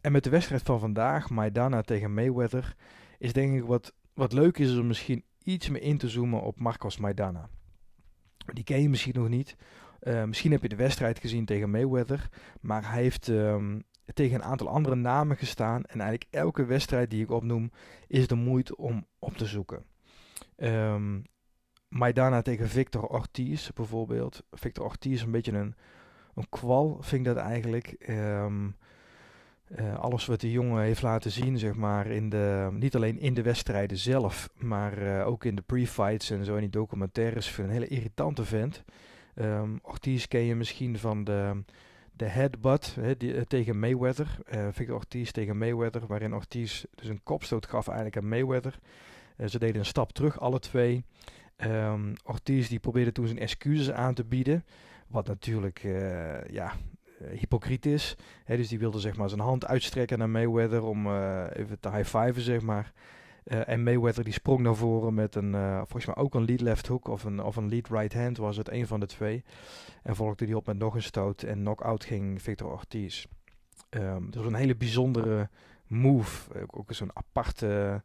en 0.00 0.12
met 0.12 0.24
de 0.24 0.30
wedstrijd 0.30 0.62
van 0.62 0.80
vandaag, 0.80 1.30
Maidana 1.30 1.82
tegen 1.82 2.14
Mayweather, 2.14 2.76
is 3.18 3.32
denk 3.32 3.54
ik 3.54 3.64
wat, 3.64 3.94
wat 4.14 4.32
leuk 4.32 4.58
is 4.58 4.76
om 4.76 4.86
misschien 4.86 5.24
iets 5.42 5.68
meer 5.68 5.82
in 5.82 5.98
te 5.98 6.08
zoomen 6.08 6.42
op 6.42 6.60
Marcos 6.60 6.98
Maidana. 6.98 7.48
Die 8.52 8.64
ken 8.64 8.82
je 8.82 8.88
misschien 8.88 9.14
nog 9.14 9.28
niet. 9.28 9.56
Uh, 10.02 10.24
misschien 10.24 10.50
heb 10.52 10.62
je 10.62 10.68
de 10.68 10.76
wedstrijd 10.76 11.18
gezien 11.18 11.44
tegen 11.44 11.70
Mayweather, 11.70 12.28
maar 12.60 12.90
hij 12.90 13.02
heeft 13.02 13.28
um, 13.28 13.82
tegen 14.14 14.34
een 14.34 14.44
aantal 14.44 14.68
andere 14.68 14.94
namen 14.94 15.36
gestaan. 15.36 15.84
En 15.84 16.00
eigenlijk 16.00 16.26
elke 16.30 16.64
wedstrijd 16.64 17.10
die 17.10 17.22
ik 17.22 17.30
opnoem 17.30 17.70
is 18.06 18.26
de 18.26 18.34
moeite 18.34 18.76
om 18.76 19.06
op 19.18 19.36
te 19.36 19.46
zoeken. 19.46 19.84
Um, 20.56 21.24
Maidana 21.88 22.42
tegen 22.42 22.68
Victor 22.68 23.06
Ortiz 23.06 23.70
bijvoorbeeld. 23.70 24.42
Victor 24.50 24.84
Ortiz 24.84 25.12
is 25.12 25.22
een 25.22 25.30
beetje 25.30 25.52
een, 25.52 25.74
een 26.34 26.48
kwal, 26.48 26.98
vind 27.00 27.26
ik 27.26 27.34
dat 27.34 27.44
eigenlijk. 27.44 27.86
Ehm, 27.98 28.68
eh, 29.74 29.98
alles 29.98 30.26
wat 30.26 30.40
de 30.40 30.50
jongen 30.50 30.82
heeft 30.82 31.02
laten 31.02 31.30
zien, 31.30 31.58
zeg 31.58 31.74
maar, 31.74 32.06
in 32.06 32.28
de, 32.28 32.68
niet 32.72 32.94
alleen 32.96 33.18
in 33.18 33.34
de 33.34 33.42
wedstrijden 33.42 33.98
zelf, 33.98 34.50
maar 34.56 35.02
uh, 35.02 35.26
ook 35.26 35.44
in 35.44 35.54
de 35.54 35.62
pre-fights 35.62 36.30
en 36.30 36.44
zo 36.44 36.54
in 36.54 36.60
die 36.60 36.70
documentaires, 36.70 37.46
vind 37.46 37.68
een 37.68 37.74
hele 37.74 37.88
irritante 37.88 38.44
vent. 38.44 38.84
Um, 39.34 39.78
Ortiz 39.82 40.26
ken 40.26 40.40
je 40.40 40.54
misschien 40.54 40.98
van 40.98 41.24
de, 41.24 41.62
de 42.12 42.24
headbutt 42.24 42.96
die, 43.18 43.34
uh, 43.34 43.40
tegen 43.40 43.78
Mayweather. 43.78 44.38
Victor 44.70 44.96
Ortiz 44.96 45.30
tegen 45.30 45.58
Mayweather, 45.58 46.06
waarin 46.06 46.34
Ortiz 46.34 46.84
dus 46.94 47.08
een 47.08 47.22
kopstoot 47.22 47.66
gaf 47.66 47.86
eigenlijk 47.86 48.16
aan 48.16 48.28
Mayweather. 48.28 48.78
ze 49.46 49.58
deden 49.58 49.78
een 49.78 49.84
stap 49.84 50.12
terug, 50.12 50.40
alle 50.40 50.58
twee. 50.58 51.04
Um, 51.56 52.12
Ortiz 52.24 52.68
die 52.68 52.78
probeerde 52.78 53.12
toen 53.12 53.26
zijn 53.26 53.38
excuses 53.38 53.90
aan 53.90 54.14
te 54.14 54.24
bieden. 54.24 54.64
Wat 55.12 55.26
natuurlijk 55.26 55.78
ja, 56.50 56.72
uh, 57.22 57.38
hypocriet 57.38 57.86
is. 57.86 58.16
dus 58.46 58.68
die 58.68 58.78
wilde 58.78 59.00
zeg 59.00 59.16
maar 59.16 59.28
zijn 59.28 59.40
hand 59.40 59.66
uitstrekken 59.66 60.18
naar 60.18 60.30
Mayweather 60.30 60.82
om 60.82 61.06
uh, 61.06 61.44
even 61.52 61.80
te 61.80 61.90
high-fiven, 61.90 62.42
zeg 62.42 62.60
maar. 62.60 62.92
En 63.44 63.82
Mayweather 63.82 64.24
die 64.24 64.32
sprong 64.32 64.60
naar 64.60 64.74
voren 64.74 65.14
met 65.14 65.34
een, 65.34 65.52
volgens 65.76 66.06
mij 66.06 66.16
ook 66.16 66.34
een 66.34 66.44
lead 66.44 66.60
left 66.60 66.86
hook 66.86 67.08
of 67.08 67.24
een, 67.24 67.42
of 67.42 67.56
een 67.56 67.68
lead 67.68 67.88
right 67.88 68.14
hand 68.14 68.36
was 68.36 68.56
het, 68.56 68.70
een 68.70 68.86
van 68.86 69.00
de 69.00 69.06
twee. 69.06 69.44
En 70.02 70.16
volgde 70.16 70.46
die 70.46 70.56
op 70.56 70.66
met 70.66 70.78
nog 70.78 70.94
een 70.94 71.02
stoot 71.02 71.42
en 71.42 71.58
knock-out 71.58 72.04
ging 72.04 72.42
Victor 72.42 72.70
Ortiz. 72.70 73.26
Um, 73.90 74.24
dat 74.24 74.34
was 74.34 74.46
een 74.46 74.58
hele 74.58 74.76
bijzondere 74.76 75.48
move. 75.86 76.60
Ook, 76.62 76.78
ook 76.78 76.92
zo'n 76.92 77.16
aparte 77.16 78.02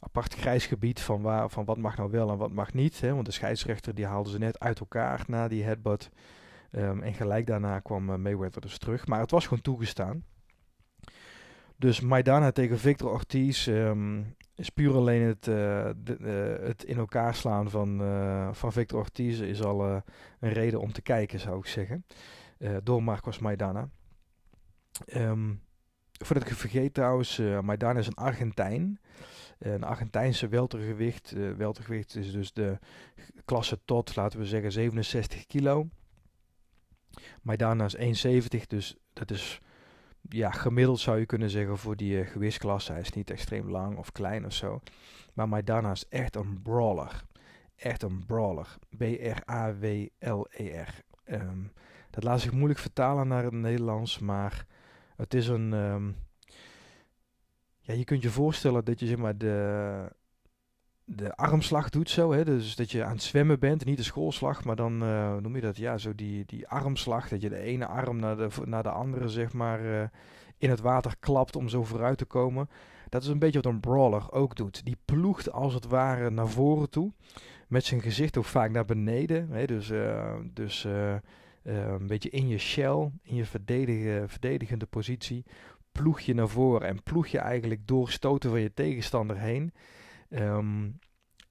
apart 0.00 0.34
grijs 0.34 0.66
gebied 0.66 1.00
van, 1.00 1.22
waar, 1.22 1.50
van 1.50 1.64
wat 1.64 1.78
mag 1.78 1.96
nou 1.96 2.10
wel 2.10 2.30
en 2.30 2.36
wat 2.36 2.52
mag 2.52 2.72
niet. 2.72 3.00
Hè? 3.00 3.14
Want 3.14 3.26
de 3.26 3.32
scheidsrechter 3.32 3.94
die 3.94 4.06
haalde 4.06 4.30
ze 4.30 4.38
net 4.38 4.58
uit 4.58 4.80
elkaar 4.80 5.24
na 5.26 5.48
die 5.48 5.64
headbutt. 5.64 6.10
Um, 6.72 7.02
en 7.02 7.14
gelijk 7.14 7.46
daarna 7.46 7.80
kwam 7.80 8.10
uh, 8.10 8.16
Mayweather 8.16 8.60
dus 8.60 8.78
terug. 8.78 9.06
Maar 9.06 9.20
het 9.20 9.30
was 9.30 9.44
gewoon 9.44 9.62
toegestaan. 9.62 10.24
Dus 11.76 12.00
Maidana 12.00 12.50
tegen 12.50 12.78
Victor 12.78 13.10
Ortiz 13.10 13.66
um, 13.66 14.34
is 14.54 14.70
puur 14.70 14.94
alleen 14.94 15.22
het, 15.22 15.44
de, 15.44 16.16
uh, 16.20 16.66
het 16.66 16.84
in 16.84 16.96
elkaar 16.96 17.34
slaan 17.34 17.70
van, 17.70 18.02
van 18.52 18.72
Victor 18.72 18.98
Ortiz 18.98 19.40
is 19.40 19.62
al 19.62 19.84
een 20.40 20.52
reden 20.52 20.80
om 20.80 20.92
te 20.92 21.02
kijken, 21.02 21.40
zou 21.40 21.58
ik 21.58 21.66
zeggen. 21.66 22.04
door 22.82 23.02
Marcos 23.02 23.38
Maidana. 23.38 23.88
Um, 25.14 25.62
voordat 26.24 26.48
ik 26.48 26.54
vergeet 26.56 26.94
trouwens, 26.94 27.38
Maidana 27.62 27.98
is 27.98 28.06
een 28.06 28.14
Argentijn. 28.14 29.00
Een 29.60 29.84
Argentijnse 29.84 30.48
weltergewicht. 30.48 31.32
weltergewicht 31.56 32.16
is 32.16 32.32
dus 32.32 32.52
de 32.52 32.78
klasse 33.44 33.78
tot, 33.84 34.16
laten 34.16 34.38
we 34.38 34.46
zeggen, 34.46 34.72
67 34.72 35.46
kilo. 35.46 35.88
Maidana 37.42 37.84
is 37.84 38.24
1,70, 38.26 38.66
dus 38.66 38.96
dat 39.12 39.30
is 39.30 39.60
ja, 40.28 40.50
gemiddeld 40.50 41.00
zou 41.00 41.18
je 41.18 41.26
kunnen 41.26 41.50
zeggen 41.50 41.78
voor 41.78 41.96
die 41.96 42.20
uh, 42.20 42.26
gewichtsklasse. 42.26 42.92
Hij 42.92 43.00
is 43.00 43.12
niet 43.12 43.30
extreem 43.30 43.70
lang 43.70 43.96
of 43.96 44.12
klein 44.12 44.46
of 44.46 44.52
zo. 44.52 44.80
Maar 45.32 45.48
Maidana 45.48 45.90
is 45.90 46.08
echt 46.08 46.36
een 46.36 46.62
brawler. 46.62 47.24
Echt 47.76 48.02
een 48.02 48.26
brawler. 48.26 48.76
B-R-A-W-L-E-R. 48.96 50.24
Um, 51.24 51.72
dat 52.10 52.24
laat 52.24 52.40
zich 52.40 52.52
moeilijk 52.52 52.80
vertalen 52.80 53.28
naar 53.28 53.44
het 53.44 53.52
Nederlands, 53.52 54.18
maar 54.18 54.66
het 55.16 55.34
is 55.34 55.48
een... 55.48 55.72
Um, 55.72 56.16
ja, 57.90 57.96
je 57.96 58.04
kunt 58.04 58.22
je 58.22 58.30
voorstellen 58.30 58.84
dat 58.84 59.00
je 59.00 59.06
zeg 59.06 59.16
maar 59.16 59.38
de, 59.38 60.12
de 61.04 61.36
armslag 61.36 61.88
doet 61.88 62.10
zo. 62.10 62.32
Hè? 62.32 62.44
Dus 62.44 62.76
dat 62.76 62.90
je 62.90 63.04
aan 63.04 63.12
het 63.12 63.22
zwemmen 63.22 63.58
bent, 63.58 63.84
niet 63.84 63.96
de 63.96 64.02
schoolslag, 64.02 64.64
maar 64.64 64.76
dan 64.76 65.02
uh, 65.02 65.36
noem 65.36 65.54
je 65.54 65.60
dat 65.60 65.76
ja, 65.76 65.98
zo 65.98 66.14
die, 66.14 66.44
die 66.46 66.68
armslag. 66.68 67.28
Dat 67.28 67.42
je 67.42 67.48
de 67.48 67.60
ene 67.60 67.86
arm 67.86 68.18
naar 68.18 68.36
de, 68.36 68.48
naar 68.64 68.82
de 68.82 68.90
andere, 68.90 69.28
zeg 69.28 69.52
maar, 69.52 69.84
uh, 69.84 70.02
in 70.58 70.70
het 70.70 70.80
water 70.80 71.14
klapt 71.20 71.56
om 71.56 71.68
zo 71.68 71.84
vooruit 71.84 72.18
te 72.18 72.24
komen. 72.24 72.68
Dat 73.08 73.22
is 73.22 73.28
een 73.28 73.38
beetje 73.38 73.60
wat 73.60 73.72
een 73.72 73.80
brawler 73.80 74.32
ook 74.32 74.54
doet. 74.54 74.84
Die 74.84 74.96
ploegt 75.04 75.52
als 75.52 75.74
het 75.74 75.86
ware 75.86 76.30
naar 76.30 76.48
voren 76.48 76.90
toe. 76.90 77.12
Met 77.68 77.84
zijn 77.84 78.00
gezicht 78.00 78.36
ook 78.36 78.44
vaak 78.44 78.70
naar 78.70 78.84
beneden. 78.84 79.48
Hè? 79.50 79.66
Dus, 79.66 79.90
uh, 79.90 80.34
dus 80.52 80.84
een 81.62 82.06
beetje 82.06 82.30
in 82.30 82.48
je 82.48 82.58
shell, 82.58 83.10
in 83.22 83.34
je 83.34 83.44
verdedige, 83.44 84.24
verdedigende 84.26 84.86
positie. 84.86 85.44
Ploeg 85.92 86.20
je 86.20 86.34
naar 86.34 86.48
voren 86.48 86.88
en 86.88 87.02
ploeg 87.02 87.26
je 87.26 87.38
eigenlijk 87.38 87.86
door 87.86 88.10
stoten 88.10 88.50
van 88.50 88.60
je 88.60 88.74
tegenstander 88.74 89.38
heen. 89.38 89.72
Um, 90.28 90.98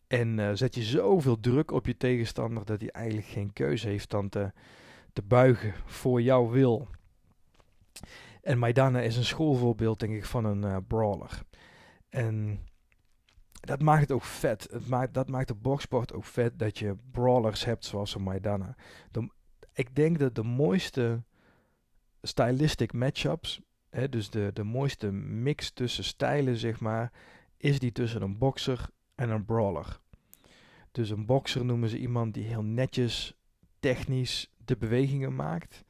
en 0.07 0.37
uh, 0.37 0.49
zet 0.53 0.75
je 0.75 0.83
zoveel 0.83 1.39
druk 1.39 1.71
op 1.71 1.85
je 1.85 1.97
tegenstander 1.97 2.65
dat 2.65 2.81
hij 2.81 2.89
eigenlijk 2.89 3.27
geen 3.27 3.53
keuze 3.53 3.87
heeft 3.87 4.09
dan 4.09 4.29
te, 4.29 4.51
te 5.13 5.21
buigen 5.21 5.73
voor 5.85 6.21
jouw 6.21 6.49
wil. 6.49 6.87
En 8.41 8.59
Maidana 8.59 9.01
is 9.01 9.17
een 9.17 9.25
schoolvoorbeeld, 9.25 9.99
denk 9.99 10.13
ik, 10.13 10.25
van 10.25 10.45
een 10.45 10.61
uh, 10.61 10.77
brawler. 10.87 11.41
En 12.09 12.59
dat 13.59 13.81
maakt 13.81 14.01
het 14.01 14.11
ook 14.11 14.23
vet. 14.23 14.67
Het 14.71 14.87
maakt, 14.87 15.13
dat 15.13 15.29
maakt 15.29 15.47
de 15.47 15.55
boksport 15.55 16.13
ook 16.13 16.25
vet 16.25 16.59
dat 16.59 16.79
je 16.79 16.95
brawlers 17.11 17.65
hebt 17.65 17.85
zoals 17.85 18.15
een 18.15 18.23
Maidana. 18.23 18.75
Ik 19.73 19.95
denk 19.95 20.19
dat 20.19 20.35
de 20.35 20.43
mooiste 20.43 21.23
stylistic 22.21 22.93
matchups, 22.93 23.61
dus 24.09 24.29
de, 24.29 24.51
de 24.53 24.63
mooiste 24.63 25.11
mix 25.11 25.71
tussen 25.71 26.03
stijlen, 26.03 26.57
zeg 26.57 26.79
maar, 26.79 27.11
is 27.57 27.79
die 27.79 27.91
tussen 27.91 28.21
een 28.21 28.37
bokser 28.37 28.89
en 29.15 29.29
een 29.29 29.45
brawler. 29.45 29.99
Dus 30.91 31.09
een 31.09 31.25
bokser 31.25 31.65
noemen 31.65 31.89
ze 31.89 31.97
iemand 31.97 32.33
die 32.33 32.43
heel 32.43 32.63
netjes, 32.63 33.37
technisch 33.79 34.51
de 34.65 34.77
bewegingen 34.77 35.35
maakt. 35.35 35.83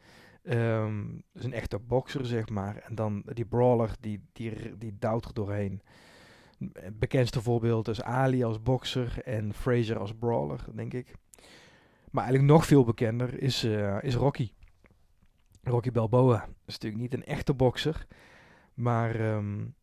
Um, 0.44 1.24
dus 1.34 1.44
een 1.44 1.54
echte 1.54 1.80
bokser, 1.80 2.26
zeg 2.26 2.50
maar. 2.50 2.76
En 2.76 2.96
dan 2.96 3.24
die 3.26 3.46
brawler, 3.46 3.96
die, 4.00 4.22
die, 4.32 4.78
die 4.78 4.96
duwt 5.00 5.26
er 5.26 5.34
doorheen. 5.34 5.82
Het 6.74 7.00
bekendste 7.00 7.42
voorbeeld 7.42 7.88
is 7.88 8.02
Ali 8.02 8.44
als 8.44 8.62
bokser 8.62 9.22
en 9.24 9.54
Fraser 9.54 10.00
als 10.00 10.14
brawler, 10.14 10.66
denk 10.76 10.94
ik. 10.94 11.14
Maar 12.12 12.24
eigenlijk 12.24 12.54
nog 12.54 12.66
veel 12.66 12.84
bekender 12.84 13.42
is, 13.42 13.64
uh, 13.64 14.04
is 14.04 14.16
Rocky. 14.16 14.52
Rocky 15.64 15.92
Balboa 15.92 16.48
is 16.66 16.74
natuurlijk 16.74 17.02
niet 17.02 17.14
een 17.14 17.26
echte 17.26 17.54
bokser. 17.54 18.08
Maar 18.74 19.36
um, 19.36 19.76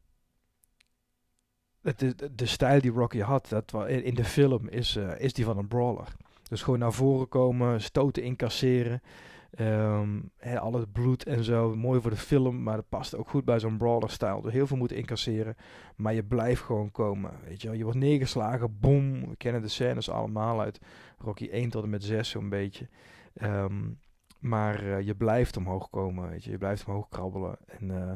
de, 1.81 2.15
de 2.35 2.47
stijl 2.47 2.81
die 2.81 2.91
Rocky 2.91 3.19
had 3.19 3.49
dat, 3.49 3.89
in 3.89 4.15
de 4.15 4.25
film 4.25 4.69
is, 4.69 4.97
uh, 4.97 5.21
is 5.21 5.33
die 5.33 5.45
van 5.45 5.59
een 5.59 5.69
brawler. 5.69 6.09
Dus 6.49 6.63
gewoon 6.63 6.79
naar 6.79 6.93
voren 6.93 7.29
komen, 7.29 7.81
stoten 7.81 8.23
incasseren. 8.23 9.03
Um, 9.61 10.31
al 10.59 10.73
het 10.73 10.93
bloed 10.93 11.25
en 11.25 11.45
zo, 11.45 11.77
mooi 11.77 12.01
voor 12.01 12.11
de 12.11 12.17
film, 12.17 12.63
maar 12.63 12.77
dat 12.77 12.89
past 12.89 13.17
ook 13.17 13.29
goed 13.29 13.45
bij 13.45 13.59
zo'n 13.59 13.77
brawler-stijl. 13.77 14.41
Dus 14.41 14.53
heel 14.53 14.67
veel 14.67 14.77
moeten 14.77 14.97
incasseren, 14.97 15.57
maar 15.97 16.15
je 16.15 16.25
blijft 16.25 16.63
gewoon 16.63 16.91
komen. 16.91 17.31
Weet 17.45 17.63
je, 17.63 17.77
je 17.77 17.83
wordt 17.83 17.99
neergeslagen, 17.99 18.81
boom. 18.81 19.29
We 19.29 19.37
kennen 19.37 19.63
de 19.63 19.69
scènes 19.69 20.11
allemaal 20.11 20.61
uit 20.61 20.81
Rocky 21.19 21.49
1 21.49 21.71
tot 21.71 21.83
en 21.83 21.91
met 21.91 22.05
6 22.05 22.29
zo'n 22.29 22.49
beetje. 22.49 22.89
Um, 23.43 23.99
maar 24.49 24.85
uh, 24.85 25.01
je 25.01 25.15
blijft 25.15 25.57
omhoog 25.57 25.91
komen, 25.91 26.29
weet 26.29 26.45
je, 26.45 26.51
je 26.51 26.59
blijft 26.59 26.87
omhoog 26.87 27.09
krabbelen. 27.09 27.57
En 27.67 27.89
uh, 27.89 28.13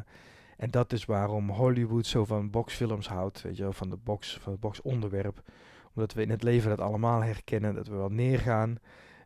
en 0.56 0.70
dat 0.70 0.92
is 0.92 1.04
waarom 1.04 1.50
Hollywood 1.50 2.06
zo 2.06 2.24
van 2.24 2.50
boxfilms 2.50 3.08
houdt, 3.08 3.42
weet 3.42 3.56
je 3.56 3.72
van, 3.72 3.90
de 3.90 3.96
box, 3.96 4.38
van 4.38 4.52
het 4.52 4.60
boxonderwerp. 4.60 5.42
Omdat 5.94 6.12
we 6.12 6.22
in 6.22 6.30
het 6.30 6.42
leven 6.42 6.68
dat 6.68 6.80
allemaal 6.80 7.22
herkennen, 7.22 7.74
dat 7.74 7.88
we 7.88 7.94
wel 7.94 8.08
neergaan. 8.08 8.78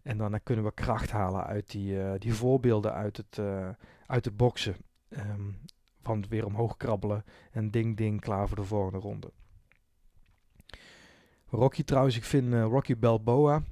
En 0.03 0.19
dan, 0.19 0.41
kunnen 0.43 0.65
we 0.65 0.73
kracht 0.73 1.11
halen 1.11 1.45
uit 1.45 1.71
die, 1.71 1.95
uh, 1.95 2.13
die 2.19 2.35
voorbeelden 2.35 2.93
uit 2.93 3.17
het, 3.17 3.41
uit 4.07 4.25
het 4.25 4.37
boksen. 4.37 4.77
Um, 5.09 5.57
van 6.05 6.25
weer 6.29 6.47
omhoog 6.47 6.77
krabbelen 6.77 7.25
en 7.51 7.71
ding 7.71 7.97
ding 7.97 8.21
klaar 8.21 8.49
voor 8.49 8.57
de 8.57 8.65
volgende 8.65 8.99
ronde. 8.99 9.33
Rocky 11.47 11.85
trouwens, 11.85 12.17
ik 12.17 12.25
vind 12.25 12.55
Rocky 12.55 12.97
Balboa, 12.97 13.63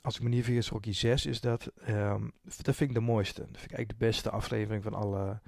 als 0.00 0.16
ik 0.16 0.22
me 0.22 0.28
niet 0.28 0.44
vergis, 0.44 0.68
Rocky 0.68 0.92
6 0.92 1.26
is 1.26 1.40
dat. 1.40 1.70
Um, 1.88 2.32
dat 2.42 2.76
vind 2.76 2.90
ik 2.90 2.94
de 2.94 3.00
mooiste. 3.00 3.40
Dat 3.40 3.60
vind 3.60 3.70
ik 3.70 3.76
eigenlijk 3.76 3.98
de 3.98 4.06
beste 4.06 4.30
aflevering 4.30 4.82
van 4.82 4.94
alle 4.94 5.40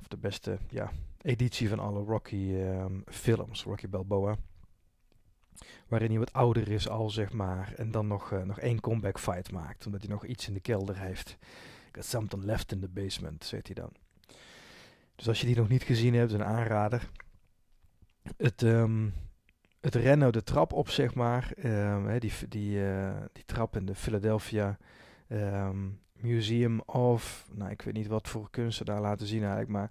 of 0.00 0.08
de 0.08 0.16
beste 0.16 0.58
ja, 0.68 0.92
editie 1.20 1.68
van 1.68 1.78
alle 1.78 2.04
Rocky 2.04 2.54
ehm, 2.54 3.00
films, 3.06 3.62
Rocky 3.62 3.88
Balboa. 3.88 4.36
Waarin 5.88 6.10
hij 6.10 6.18
wat 6.18 6.32
ouder 6.32 6.68
is 6.68 6.88
al, 6.88 7.10
zeg 7.10 7.32
maar. 7.32 7.72
En 7.76 7.90
dan 7.90 8.06
nog, 8.06 8.30
uh, 8.32 8.42
nog 8.42 8.58
één 8.58 8.80
comeback 8.80 9.18
fight 9.18 9.52
maakt. 9.52 9.86
Omdat 9.86 10.00
hij 10.00 10.10
nog 10.10 10.24
iets 10.24 10.48
in 10.48 10.54
de 10.54 10.60
kelder 10.60 10.98
heeft. 10.98 11.36
Got 11.92 12.04
something 12.04 12.44
left 12.44 12.72
in 12.72 12.80
the 12.80 12.88
basement, 12.88 13.44
zegt 13.44 13.66
hij 13.66 13.74
dan. 13.74 13.92
Dus 15.16 15.28
als 15.28 15.40
je 15.40 15.46
die 15.46 15.56
nog 15.56 15.68
niet 15.68 15.82
gezien 15.82 16.14
hebt, 16.14 16.32
een 16.32 16.44
aanrader. 16.44 17.10
Het, 18.36 18.62
um, 18.62 19.14
het 19.82 19.94
rennen 19.94 20.32
de 20.32 20.42
trap 20.42 20.72
op, 20.72 20.88
zeg 20.88 21.14
maar. 21.14 21.52
Um, 21.64 22.18
die, 22.18 22.32
die, 22.48 22.78
uh, 22.78 23.16
die 23.32 23.44
trap 23.44 23.76
in 23.76 23.86
de 23.86 23.94
Philadelphia 23.94 24.78
Museum 26.12 26.80
of, 26.80 27.48
nou 27.52 27.70
ik 27.70 27.82
weet 27.82 27.94
niet 27.94 28.06
wat 28.06 28.28
voor 28.28 28.50
kunsten 28.50 28.86
daar 28.86 29.00
laten 29.00 29.26
zien 29.26 29.40
eigenlijk, 29.40 29.70
maar 29.70 29.90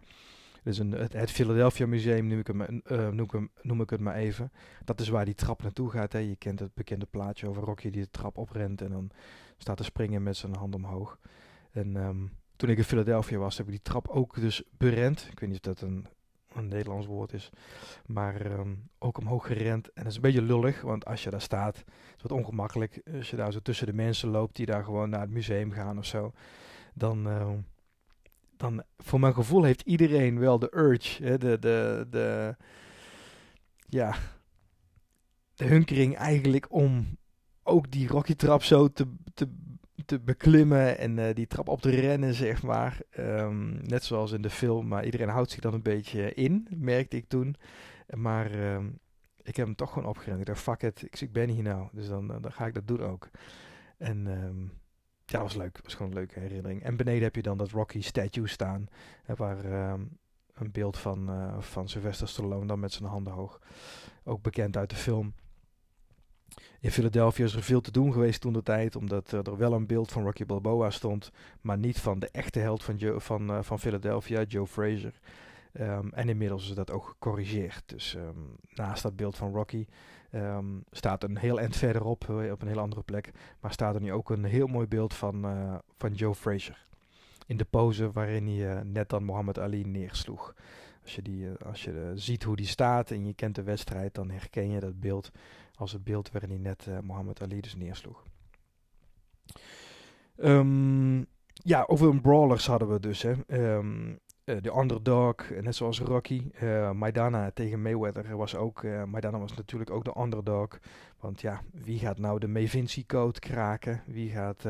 dus 0.64 0.78
een, 0.78 0.92
het, 0.92 1.32
Philadelphia 1.32 1.88
Museum 1.88 2.28
noem 2.28 2.40
ik, 2.40 2.48
hem, 2.48 2.62
uh, 2.62 3.10
noem, 3.10 3.26
ik 3.26 3.32
hem, 3.32 3.50
noem 3.62 3.82
ik 3.82 3.90
het 3.90 4.00
maar 4.00 4.16
even. 4.16 4.52
Dat 4.84 5.00
is 5.00 5.10
waar 5.10 5.26
die 5.26 5.34
trap 5.34 5.62
naartoe 5.62 5.90
gaat. 5.90 6.14
Hè. 6.14 6.20
Je 6.20 6.36
kent 6.36 6.60
het 6.60 6.74
bekende 6.74 7.06
plaatje 7.06 7.48
over 7.48 7.64
Rocky 7.64 7.90
die 7.90 8.02
de 8.02 8.10
trap 8.10 8.38
oprent 8.38 8.82
en 8.82 8.92
dan 8.92 9.10
staat 9.58 9.78
te 9.78 9.84
springen 9.84 10.24
met 10.24 10.38
zijn 10.38 10.56
hand 10.56 10.76
omhoog. 10.76 11.20
En 11.72 11.96
um, 11.96 12.32
toen 12.56 12.70
ik 12.70 12.78
in 12.78 12.84
Philadelphia 12.84 13.38
was, 13.38 13.58
heb 13.58 13.66
ik 13.66 13.72
die 13.72 13.82
trap 13.82 14.08
ook 14.08 14.40
dus 14.40 14.64
berend. 14.78 15.28
Ik 15.32 15.40
weet 15.40 15.50
niet 15.50 15.68
of 15.68 15.74
dat 15.74 15.82
een, 15.82 16.08
een 16.62 16.70
Nederlands 16.70 17.08
woord 17.08 17.34
is. 17.34 17.50
Maar 18.06 18.46
um, 18.46 18.90
ook 19.00 19.18
omhoog 19.18 19.48
gerend. 19.48 19.94
En 19.94 20.04
dat 20.04 20.12
is 20.12 20.16
een 20.16 20.22
beetje 20.22 20.42
lullig, 20.42 20.82
want 20.82 21.06
als 21.06 21.24
je 21.24 21.30
daar 21.30 21.42
staat, 21.42 21.76
is 21.76 21.84
het 22.12 22.22
wat 22.22 22.32
ongemakkelijk. 22.32 23.02
Als 23.16 23.30
je 23.30 23.36
daar 23.36 23.52
zo 23.52 23.60
tussen 23.60 23.88
de 23.88 23.94
mensen 23.94 24.30
loopt 24.30 24.56
die 24.56 24.66
daar 24.66 24.84
gewoon 24.84 25.10
naar 25.10 25.22
het 25.22 25.30
museum 25.30 25.72
gaan 25.72 25.98
of 25.98 26.06
zo. 26.06 26.34
Dan, 26.94 27.28
uh, 27.28 27.50
dan 28.58 28.84
voor 28.98 29.20
mijn 29.20 29.34
gevoel 29.34 29.64
heeft 29.64 29.82
iedereen 29.82 30.40
wel 30.40 30.60
de 30.60 30.76
urge, 30.76 31.24
hè, 31.24 31.38
de, 31.38 31.60
de, 31.60 32.08
de, 32.10 32.56
ja, 33.88 34.16
de 35.56 35.66
hunkering 35.66 36.16
eigenlijk 36.16 36.72
om 36.72 37.18
ook 37.64 37.92
die 37.92 38.08
Rocky 38.08 38.36
trap 38.36 38.64
zo 38.64 38.88
te, 38.88 39.08
te 39.34 39.48
te 40.06 40.20
beklimmen 40.20 40.98
en 40.98 41.18
uh, 41.18 41.34
die 41.34 41.48
trap 41.48 41.68
op 41.68 41.82
te 41.82 41.90
rennen, 41.90 42.34
zeg 42.34 42.64
maar. 42.64 43.00
Um, 43.20 43.80
net 43.88 44.04
zoals 44.04 44.32
in 44.32 44.42
de 44.42 44.50
film, 44.50 44.88
maar 44.88 45.06
iedereen 45.06 45.30
houdt 45.30 45.52
zich 45.52 45.60
dan 45.60 45.74
een 45.74 45.82
beetje 45.82 46.34
in, 46.34 46.68
merkte 46.70 47.18
ik 47.18 47.28
toen. 47.28 47.56
Maar 48.16 48.74
um, 48.74 49.00
ik 49.42 49.56
heb 49.56 49.66
hem 49.66 49.76
toch 49.76 49.94
gewoon 49.94 50.10
opgerend. 50.10 50.40
Ik 50.40 50.46
dacht, 50.46 50.62
fuck 50.62 50.82
it, 50.82 51.02
ik, 51.02 51.22
ik 51.22 51.32
ben 51.32 51.50
hier 51.50 51.64
nou, 51.64 51.88
dus 51.92 52.08
dan, 52.08 52.32
uh, 52.32 52.38
dan 52.42 52.52
ga 52.52 52.66
ik 52.66 52.74
dat 52.74 52.88
doen 52.88 53.02
ook. 53.02 53.30
En 53.98 54.28
um, 54.28 54.72
ja, 55.26 55.40
dat 55.40 55.42
was 55.42 55.56
leuk. 55.56 55.74
Dat 55.74 55.84
was 55.84 55.94
gewoon 55.94 56.12
een 56.12 56.18
leuke 56.18 56.40
herinnering. 56.40 56.84
En 56.84 56.98
beneden 56.98 57.24
heb 57.24 57.36
je 57.36 57.42
dan 57.42 57.58
dat 57.58 57.70
Rocky 57.70 58.02
statue 58.02 58.48
staan, 58.48 58.88
waar 59.26 59.66
een 60.54 60.72
beeld 60.72 60.98
van, 60.98 61.30
uh, 61.30 61.60
van 61.60 61.90
Sylvester 61.90 62.28
Stallone 62.28 62.66
dan 62.66 62.80
met 62.80 62.92
zijn 62.92 63.10
handen 63.10 63.34
hoog. 63.34 63.62
Ook 64.24 64.42
bekend 64.42 64.78
uit 64.78 64.90
de 64.90 64.96
film. 64.96 65.34
In 66.82 66.92
Philadelphia 66.92 67.46
is 67.46 67.54
er 67.54 67.64
veel 67.64 67.82
te 67.82 67.92
doen 67.92 68.14
geweest 68.14 68.42
toen 68.42 68.54
de 68.54 68.64
tijd, 68.64 68.96
omdat 68.96 69.32
uh, 69.34 69.40
er 69.44 69.58
wel 69.58 69.74
een 69.74 69.86
beeld 69.86 70.12
van 70.12 70.24
Rocky 70.24 70.46
Balboa 70.46 70.90
stond, 70.90 71.32
maar 71.62 71.78
niet 71.78 72.00
van 72.00 72.20
de 72.20 72.30
echte 72.32 72.60
held 72.60 72.84
van, 72.84 73.00
van, 73.22 73.52
uh, 73.52 73.62
van 73.62 73.80
Philadelphia, 73.80 74.44
Joe 74.44 74.68
Frazier. 74.68 75.14
Um, 75.80 76.12
en 76.14 76.30
inmiddels 76.30 76.70
is 76.70 76.76
dat 76.76 76.92
ook 76.92 77.06
gecorrigeerd. 77.06 77.84
Dus 77.86 78.16
um, 78.16 78.56
naast 78.74 79.04
dat 79.04 79.16
beeld 79.16 79.36
van 79.36 79.54
Rocky 79.54 79.86
um, 80.32 80.84
staat 80.92 81.24
een 81.24 81.38
heel 81.38 81.60
eind 81.60 81.76
verderop, 81.76 82.28
uh, 82.30 82.52
op 82.52 82.62
een 82.62 82.68
heel 82.68 82.80
andere 82.80 83.04
plek, 83.04 83.32
maar 83.60 83.72
staat 83.72 83.96
er 83.96 84.02
nu 84.02 84.14
ook 84.14 84.30
een 84.30 84.44
heel 84.44 84.68
mooi 84.68 84.88
beeld 84.88 85.14
van, 85.14 85.46
van 85.98 86.14
Joe 86.14 86.36
Frazier. 86.36 86.86
In 87.48 87.58
de 87.58 87.66
pose 87.66 88.12
waarin 88.12 88.48
hij 88.48 88.84
net 88.84 89.10
dan 89.10 89.26
Muhammad 89.26 89.60
Ali 89.60 89.84
neersloeg. 89.86 90.54
Als 91.04 91.16
je, 91.16 91.22
die, 91.22 91.48
als 91.66 91.84
je 91.84 92.12
ziet 92.16 92.44
hoe 92.44 92.56
die 92.56 92.66
staat 92.66 93.12
en 93.12 93.26
je 93.26 93.34
kent 93.34 93.56
de 93.56 93.64
wedstrijd, 93.64 94.14
dan 94.14 94.30
herken 94.30 94.70
je 94.70 94.80
dat 94.80 95.00
beeld 95.00 95.32
als 95.82 95.92
het 95.92 96.04
beeld 96.04 96.32
waarin 96.32 96.50
hij 96.50 96.60
net 96.60 96.86
uh, 96.90 97.00
Muhammad 97.00 97.42
Ali 97.42 97.62
dus 97.62 97.76
neersloeg. 97.76 98.24
Um, 100.38 101.26
ja, 101.54 101.84
over 101.88 102.10
een 102.10 102.22
brawlers 102.22 102.68
hadden 102.68 102.90
we 102.90 103.00
dus. 103.00 103.22
Hè. 103.22 103.34
Um, 103.48 104.20
uh, 104.46 104.62
de 104.62 104.78
underdog, 104.78 105.36
net 105.62 105.76
zoals 105.76 106.00
Rocky. 106.00 106.52
Maidana 106.94 107.52
tegen 107.52 107.82
Mayweather 107.82 108.38
was 108.38 108.56
ook. 108.56 108.84
Maidana 108.84 109.40
was 109.40 109.56
natuurlijk 109.56 109.92
ook 109.92 110.04
de 110.04 110.20
underdog. 110.20 110.80
Want 111.20 111.42
ja, 111.42 111.62
wie 111.72 112.00
gaat 112.00 112.18
nou 112.18 112.40
de 112.40 112.48
Mayvinci-code 112.48 113.40
kraken? 113.40 114.04
Wie, 114.06 114.30
gaat, 114.30 114.66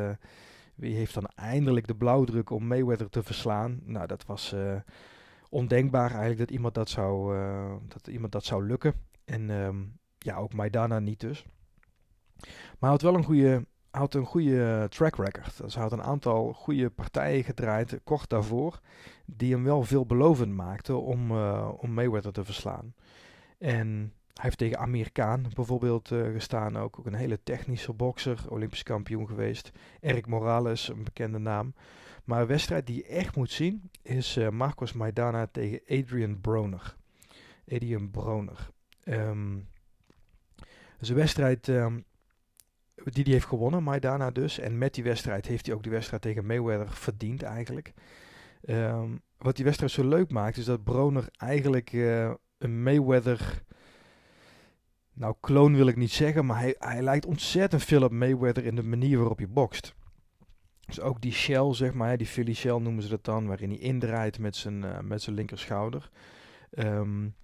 wie 0.76 0.96
heeft 0.96 1.14
dan 1.14 1.26
eindelijk 1.36 1.88
de 1.88 1.96
blauwdruk 1.96 2.50
om 2.50 2.68
Mayweather 2.68 3.10
te 3.10 3.24
verslaan? 3.24 3.80
Nou, 3.84 4.08
dat 4.08 4.26
was 4.26 4.56
ondenkbaar 5.50 6.10
eigenlijk 6.10 6.40
dat 6.40 6.52
iemand 6.52 6.74
dat 6.74 6.90
zou, 6.90 7.38
dat 7.88 8.08
iemand 8.08 8.32
dat 8.32 8.44
zou 8.44 8.66
lukken. 8.66 8.94
En 9.26 9.50
um, 9.50 10.00
ja, 10.24 10.36
ook 10.38 10.54
Maidana 10.54 11.00
niet 11.00 11.20
dus. 11.20 11.46
Maar 12.42 12.52
hij 12.80 12.90
had 12.90 13.02
wel 13.02 13.16
een 13.16 13.24
goede, 13.24 13.66
had 13.92 14.14
een 14.14 14.26
goede 14.26 14.88
track 14.90 15.16
record. 15.16 15.62
Dus 15.62 15.74
hij 15.74 15.84
had 15.84 15.92
een 15.92 16.04
aantal 16.04 16.54
goede 16.54 16.90
partijen 16.90 17.44
gedraaid 17.44 18.00
kort 18.04 18.30
daarvoor. 18.30 18.80
Die 19.26 19.54
hem 19.54 19.64
wel 19.64 19.84
veelbelovend 19.84 20.54
maakten 20.54 21.02
om, 21.02 21.32
uh, 21.32 21.72
om 21.78 21.94
Mayweather 21.94 22.32
te 22.32 22.44
verslaan. 22.44 22.94
En 23.58 24.14
hij 24.34 24.44
heeft 24.44 24.58
tegen 24.58 24.78
Amir 24.78 25.12
Khan 25.12 25.46
bijvoorbeeld 25.56 26.12
uh, 26.12 26.32
gestaan. 26.32 26.78
Ook, 26.78 27.00
ook 27.00 27.06
een 27.06 27.14
hele 27.14 27.44
technische 27.44 27.94
bokser. 27.94 28.46
Olympisch 28.50 28.84
kampioen 28.84 29.28
geweest. 29.28 29.72
Eric 30.00 30.28
Morales, 30.28 30.90
een 30.90 31.04
bekende 31.04 31.38
naam. 31.38 31.74
Maar 32.24 32.42
een 32.42 32.48
wedstrijd 32.48 32.88
die 32.88 32.96
je 32.96 33.06
echt 33.06 33.36
moet 33.36 33.52
zien 33.52 33.90
is 34.02 34.40
Marcos 34.52 34.94
Maidana 34.94 35.48
tegen 35.52 35.82
Adrian 35.88 36.42
Broner. 36.42 36.96
Adrian 37.68 38.12
Broner. 38.12 38.70
Um, 39.04 39.68
is 41.02 41.10
een 41.10 41.16
wedstrijd 41.16 41.68
um, 41.68 42.06
die 43.04 43.34
heeft 43.34 43.46
gewonnen, 43.46 43.84
Maidana 43.84 44.32
dus. 44.32 44.60
En 44.60 44.78
met 44.78 44.94
die 44.94 45.04
wedstrijd 45.04 45.46
heeft 45.46 45.66
hij 45.66 45.76
ook 45.76 45.84
de 45.84 45.90
wedstrijd 45.90 46.22
tegen 46.22 46.46
Mayweather 46.46 46.92
verdiend 46.92 47.44
eigenlijk. 47.44 47.94
Um, 48.66 49.22
wat 49.38 49.56
die 49.56 49.66
wedstrijd 49.66 49.92
zo 49.92 50.08
leuk 50.08 50.32
maakt, 50.32 50.58
is 50.58 50.66
dat 50.66 50.84
Broner 50.84 51.28
eigenlijk 51.38 51.92
uh, 51.92 52.32
een 52.58 52.84
Mayweather... 52.84 53.64
Nou, 55.14 55.36
kloon 55.40 55.76
wil 55.76 55.88
ik 55.88 55.96
niet 55.96 56.12
zeggen, 56.12 56.46
maar 56.46 56.60
hij, 56.60 56.76
hij 56.80 57.02
lijkt 57.02 57.26
ontzettend 57.26 57.84
veel 57.84 58.04
op 58.04 58.12
Mayweather 58.12 58.66
in 58.66 58.76
de 58.76 58.84
manier 58.84 59.18
waarop 59.18 59.38
hij 59.38 59.50
bokst. 59.50 59.96
Dus 60.86 61.00
ook 61.00 61.22
die 61.22 61.32
shell, 61.32 61.74
zeg 61.74 61.94
maar, 61.94 62.18
die 62.18 62.28
Philly 62.28 62.54
shell 62.54 62.78
noemen 62.78 63.04
ze 63.04 63.10
dat 63.10 63.26
dan, 63.26 63.48
waarin 63.48 63.70
hij 63.70 63.80
indraait 63.80 64.40
met 64.40 64.56
zijn, 64.56 64.84
uh, 64.84 65.00
met 65.00 65.22
zijn 65.22 65.36
linkerschouder. 65.36 66.10
Um, 66.72 67.36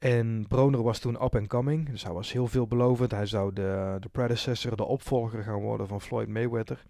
en 0.00 0.44
Broner 0.48 0.82
was 0.82 0.98
toen 0.98 1.22
up 1.24 1.34
and 1.36 1.46
coming, 1.46 1.88
dus 1.88 2.02
hij 2.02 2.12
was 2.12 2.32
heel 2.32 2.46
veelbelovend. 2.46 3.10
Hij 3.10 3.26
zou 3.26 3.52
de, 3.52 3.96
de 4.00 4.08
predecessor, 4.08 4.76
de 4.76 4.84
opvolger 4.84 5.42
gaan 5.42 5.60
worden 5.60 5.86
van 5.88 6.00
Floyd 6.00 6.28
Mayweather. 6.28 6.84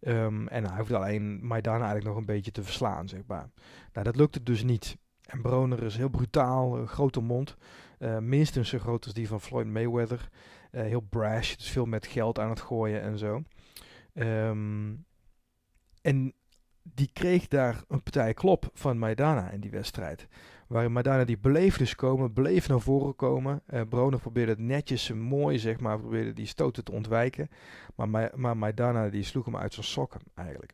Um, 0.00 0.48
en 0.48 0.66
hij 0.66 0.78
hoefde 0.78 0.96
alleen 0.96 1.46
Maidana 1.46 1.84
eigenlijk 1.84 2.06
nog 2.06 2.16
een 2.16 2.34
beetje 2.34 2.50
te 2.50 2.62
verslaan, 2.62 3.08
zeg 3.08 3.20
maar. 3.26 3.48
Nou, 3.92 4.04
dat 4.04 4.16
lukte 4.16 4.42
dus 4.42 4.62
niet. 4.62 4.96
En 5.26 5.42
Broner 5.42 5.82
is 5.82 5.96
heel 5.96 6.08
brutaal, 6.08 6.86
grote 6.86 7.20
mond. 7.20 7.56
Uh, 7.98 8.18
minstens 8.18 8.68
zo 8.68 8.78
groot 8.78 9.04
als 9.04 9.14
die 9.14 9.28
van 9.28 9.40
Floyd 9.40 9.66
Mayweather. 9.66 10.28
Uh, 10.72 10.82
heel 10.82 11.00
brash, 11.00 11.54
dus 11.54 11.70
veel 11.70 11.86
met 11.86 12.06
geld 12.06 12.38
aan 12.38 12.50
het 12.50 12.60
gooien 12.60 13.00
en 13.00 13.18
zo. 13.18 13.42
Um, 14.14 15.04
en 16.02 16.34
die 16.82 17.10
kreeg 17.12 17.48
daar 17.48 17.82
een 17.88 18.02
partij 18.02 18.34
klop 18.34 18.70
van 18.74 18.98
Maidana 18.98 19.50
in 19.50 19.60
die 19.60 19.70
wedstrijd. 19.70 20.28
Waarin 20.66 20.92
Maidana 20.92 21.24
die 21.24 21.36
bleef 21.36 21.76
dus 21.76 21.94
komen, 21.94 22.32
bleef 22.32 22.68
naar 22.68 22.80
voren 22.80 23.16
komen. 23.16 23.62
Uh, 23.70 23.80
Broner 23.88 24.20
probeerde 24.20 24.52
het 24.52 24.60
netjes, 24.60 25.12
mooi 25.12 25.58
zeg 25.58 25.80
maar, 25.80 25.98
probeerde 25.98 26.32
die 26.32 26.46
stoten 26.46 26.84
te 26.84 26.92
ontwijken. 26.92 27.48
Maar, 27.94 28.30
maar 28.34 28.56
Maidana 28.56 29.08
die 29.08 29.22
sloeg 29.22 29.44
hem 29.44 29.56
uit 29.56 29.74
zijn 29.74 29.86
sokken 29.86 30.20
eigenlijk. 30.34 30.72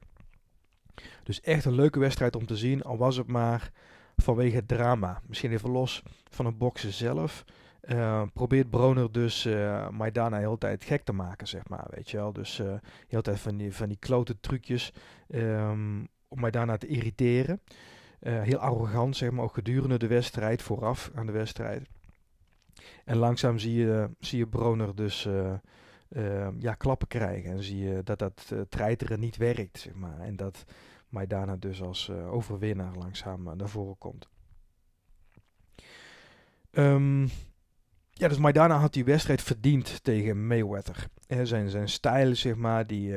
Dus 1.23 1.41
echt 1.41 1.65
een 1.65 1.75
leuke 1.75 1.99
wedstrijd 1.99 2.37
om 2.37 2.47
te 2.47 2.57
zien, 2.57 2.83
al 2.83 2.97
was 2.97 3.17
het 3.17 3.27
maar 3.27 3.71
vanwege 4.17 4.57
het 4.57 4.69
drama. 4.69 5.21
Misschien 5.27 5.53
even 5.53 5.71
los 5.71 6.03
van 6.31 6.47
het 6.47 6.59
boksen 6.59 6.93
zelf. 6.93 7.45
Uh, 7.83 8.23
probeert 8.33 8.71
Broner 8.71 9.13
dus 9.13 9.47
uh, 9.47 9.89
Maidana 9.89 10.37
de 10.37 10.43
hele 10.43 10.59
tijd 10.59 10.85
gek 10.85 11.05
te 11.05 11.13
maken, 11.13 11.49
zeg 11.49 11.69
maar, 11.69 11.87
weet 11.91 12.11
je 12.11 12.17
wel. 12.17 12.33
Dus 12.33 12.59
uh, 12.61 12.67
de 12.67 12.81
hele 13.09 13.23
tijd 13.23 13.41
van 13.41 13.57
die, 13.57 13.75
van 13.75 13.89
die 13.89 13.99
klote 13.99 14.41
trucjes 14.41 14.93
um, 15.29 16.09
om 16.29 16.41
Maidana 16.41 16.77
te 16.77 16.87
irriteren. 16.87 17.61
Uh, 18.23 18.43
heel 18.43 18.59
arrogant, 18.59 19.17
zeg 19.17 19.31
maar, 19.31 19.45
ook 19.45 19.55
gedurende 19.55 19.99
de 19.99 20.07
wedstrijd, 20.07 20.63
vooraf 20.63 21.11
aan 21.15 21.27
de 21.27 21.33
wedstrijd. 21.33 21.89
En 23.05 23.17
langzaam 23.17 23.59
zie 23.59 23.75
je, 23.75 24.11
zie 24.19 24.39
je 24.39 24.47
Broner 24.47 24.95
dus 24.95 25.27
uh, 25.27 25.53
uh, 26.09 26.49
ja, 26.59 26.75
klappen 26.75 27.09
krijgen. 27.09 27.51
En 27.51 27.63
zie 27.63 27.79
je 27.79 28.03
dat 28.03 28.19
dat 28.19 28.53
treiteren 28.69 29.21
niet 29.21 29.37
werkt, 29.37 29.79
zeg 29.79 29.95
maar. 29.95 30.21
En 30.21 30.37
dat 30.37 30.65
Maidana 31.09 31.57
dus 31.57 31.83
als 31.83 32.11
overwinnaar 32.11 32.97
langzaam 32.97 33.57
naar 33.57 33.69
voren 33.69 33.99
komt. 33.99 34.29
Um, 36.71 37.29
ja, 38.11 38.29
dus 38.29 38.39
Maidana 38.39 38.77
had 38.77 38.93
die 38.93 39.05
wedstrijd 39.05 39.43
verdiend 39.43 40.05
tegen 40.05 40.47
Mayweather. 40.47 41.09
zijn, 41.43 41.69
zijn 41.69 41.89
stijl, 41.89 42.35
zeg 42.35 42.55
maar, 42.55 42.87
die, 42.87 43.15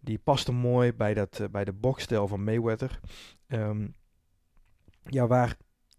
die 0.00 0.18
paste 0.18 0.52
mooi 0.52 0.92
bij, 0.92 1.14
dat, 1.14 1.48
bij 1.50 1.64
de 1.64 1.72
boksstijl 1.72 2.28
van 2.28 2.44
Mayweather. 2.44 3.00
Um, 3.48 3.94
ja, 5.04 5.26
waar, 5.26 5.56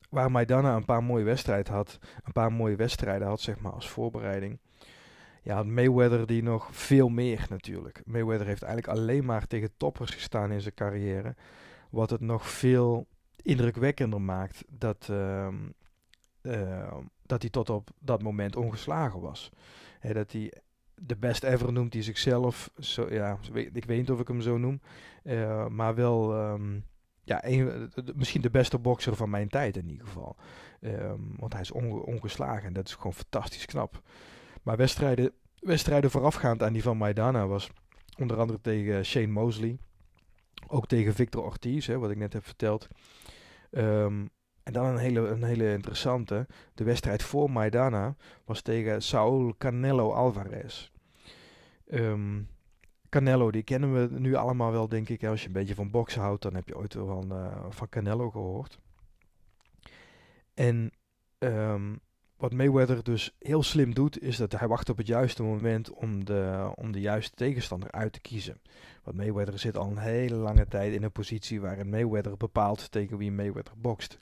waar 0.09 0.31
Maidana 0.31 0.75
een 0.75 0.85
paar 0.85 1.03
mooie 1.03 1.23
wedstrijden 1.23 1.73
had, 1.73 1.99
een 2.23 2.31
paar 2.31 2.51
mooie 2.51 2.75
wedstrijden 2.75 3.27
had, 3.27 3.41
zeg 3.41 3.59
maar, 3.59 3.71
als 3.71 3.89
voorbereiding. 3.89 4.59
Ja, 5.41 5.55
had 5.55 5.65
Mayweather 5.65 6.25
die 6.25 6.43
nog 6.43 6.75
veel 6.75 7.09
meer 7.09 7.45
natuurlijk. 7.49 8.01
Mayweather 8.05 8.47
heeft 8.47 8.63
eigenlijk 8.63 8.97
alleen 8.97 9.25
maar 9.25 9.47
tegen 9.47 9.69
toppers 9.77 10.11
gestaan 10.11 10.51
in 10.51 10.61
zijn 10.61 10.73
carrière. 10.73 11.35
Wat 11.89 12.09
het 12.09 12.21
nog 12.21 12.49
veel 12.49 13.07
indrukwekkender 13.41 14.21
maakt 14.21 14.63
dat, 14.69 15.07
uh, 15.11 15.47
uh, 16.41 16.97
dat 17.25 17.41
hij 17.41 17.51
tot 17.51 17.69
op 17.69 17.89
dat 17.99 18.23
moment 18.23 18.55
ongeslagen 18.55 19.19
was. 19.19 19.51
dat 20.01 20.31
hij 20.31 20.53
de 20.95 21.15
best 21.15 21.43
ever 21.43 21.71
noemt 21.71 21.93
hij 21.93 22.03
zichzelf. 22.03 22.71
Zo, 22.79 23.13
ja, 23.13 23.37
ik 23.53 23.85
weet 23.85 23.97
niet 23.97 24.11
of 24.11 24.19
ik 24.19 24.27
hem 24.27 24.41
zo 24.41 24.57
noem. 24.57 24.81
maar 25.69 25.95
wel 25.95 26.33
ehm, 26.33 26.79
ja, 27.25 27.43
misschien 28.15 28.41
de 28.41 28.49
beste 28.49 28.79
bokser 28.79 29.15
van 29.15 29.29
mijn 29.29 29.49
tijd 29.49 29.77
in 29.77 29.89
ieder 29.89 30.07
geval. 30.07 30.35
Ehm, 30.81 31.19
want 31.38 31.53
hij 31.53 31.61
is 31.61 31.71
ongeslagen 31.71 32.67
en 32.67 32.73
dat 32.73 32.88
is 32.88 32.95
gewoon 32.95 33.13
fantastisch 33.13 33.65
knap. 33.65 34.01
Maar 34.63 34.77
wedstrijden, 34.77 35.31
wedstrijden 35.59 36.11
voorafgaand 36.11 36.63
aan 36.63 36.73
die 36.73 36.83
van 36.83 36.97
Maidana 36.97 37.47
was 37.47 37.69
onder 38.17 38.39
andere 38.39 38.61
tegen 38.61 39.05
Shane 39.05 39.27
Mosley. 39.27 39.77
Ook 40.67 40.88
tegen 40.88 41.13
Victor 41.13 41.43
Ortiz, 41.43 41.88
hè, 41.88 41.97
wat 41.97 42.11
ik 42.11 42.17
net 42.17 42.33
heb 42.33 42.45
verteld. 42.45 42.88
Ehm, 43.71 44.25
en 44.63 44.73
dan 44.73 44.85
een 44.85 44.97
hele, 44.97 45.27
een 45.27 45.43
hele 45.43 45.71
interessante. 45.71 46.47
De 46.73 46.83
wedstrijd 46.83 47.23
voor 47.23 47.51
Maidana 47.51 48.15
was 48.45 48.61
tegen 48.61 49.01
Saul 49.01 49.55
Canelo 49.57 50.11
Alvarez. 50.11 50.91
Um, 51.91 52.47
Canelo, 53.09 53.51
die 53.51 53.63
kennen 53.63 53.93
we 53.93 54.19
nu 54.19 54.33
allemaal 54.33 54.71
wel, 54.71 54.87
denk 54.87 55.09
ik. 55.09 55.23
Als 55.23 55.41
je 55.41 55.47
een 55.47 55.53
beetje 55.53 55.75
van 55.75 55.91
boksen 55.91 56.21
houdt, 56.21 56.41
dan 56.41 56.55
heb 56.55 56.67
je 56.67 56.77
ooit 56.77 56.93
wel 56.93 57.07
van, 57.07 57.37
uh, 57.37 57.65
van 57.69 57.89
Canelo 57.89 58.29
gehoord. 58.29 58.79
En 60.53 60.91
um, 61.39 61.99
wat 62.37 62.53
Mayweather 62.53 63.03
dus 63.03 63.35
heel 63.39 63.63
slim 63.63 63.93
doet, 63.93 64.21
is 64.21 64.37
dat 64.37 64.51
hij 64.51 64.67
wacht 64.67 64.89
op 64.89 64.97
het 64.97 65.07
juiste 65.07 65.43
moment 65.43 65.91
om 65.91 66.25
de, 66.25 66.71
om 66.75 66.91
de 66.91 66.99
juiste 66.99 67.35
tegenstander 67.35 67.91
uit 67.91 68.13
te 68.13 68.21
kiezen. 68.21 68.61
Want 69.03 69.17
Mayweather 69.17 69.59
zit 69.59 69.77
al 69.77 69.87
een 69.87 69.97
hele 69.97 70.35
lange 70.35 70.67
tijd 70.67 70.93
in 70.93 71.03
een 71.03 71.11
positie 71.11 71.61
waarin 71.61 71.89
Mayweather 71.89 72.37
bepaalt 72.37 72.91
tegen 72.91 73.17
wie 73.17 73.31
Mayweather 73.31 73.73
bokst. 73.77 74.19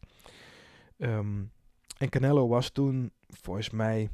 Um, 0.97 1.51
en 1.97 2.09
Canelo 2.09 2.47
was 2.47 2.69
toen, 2.69 3.11
volgens 3.27 3.69
mij, 3.69 4.09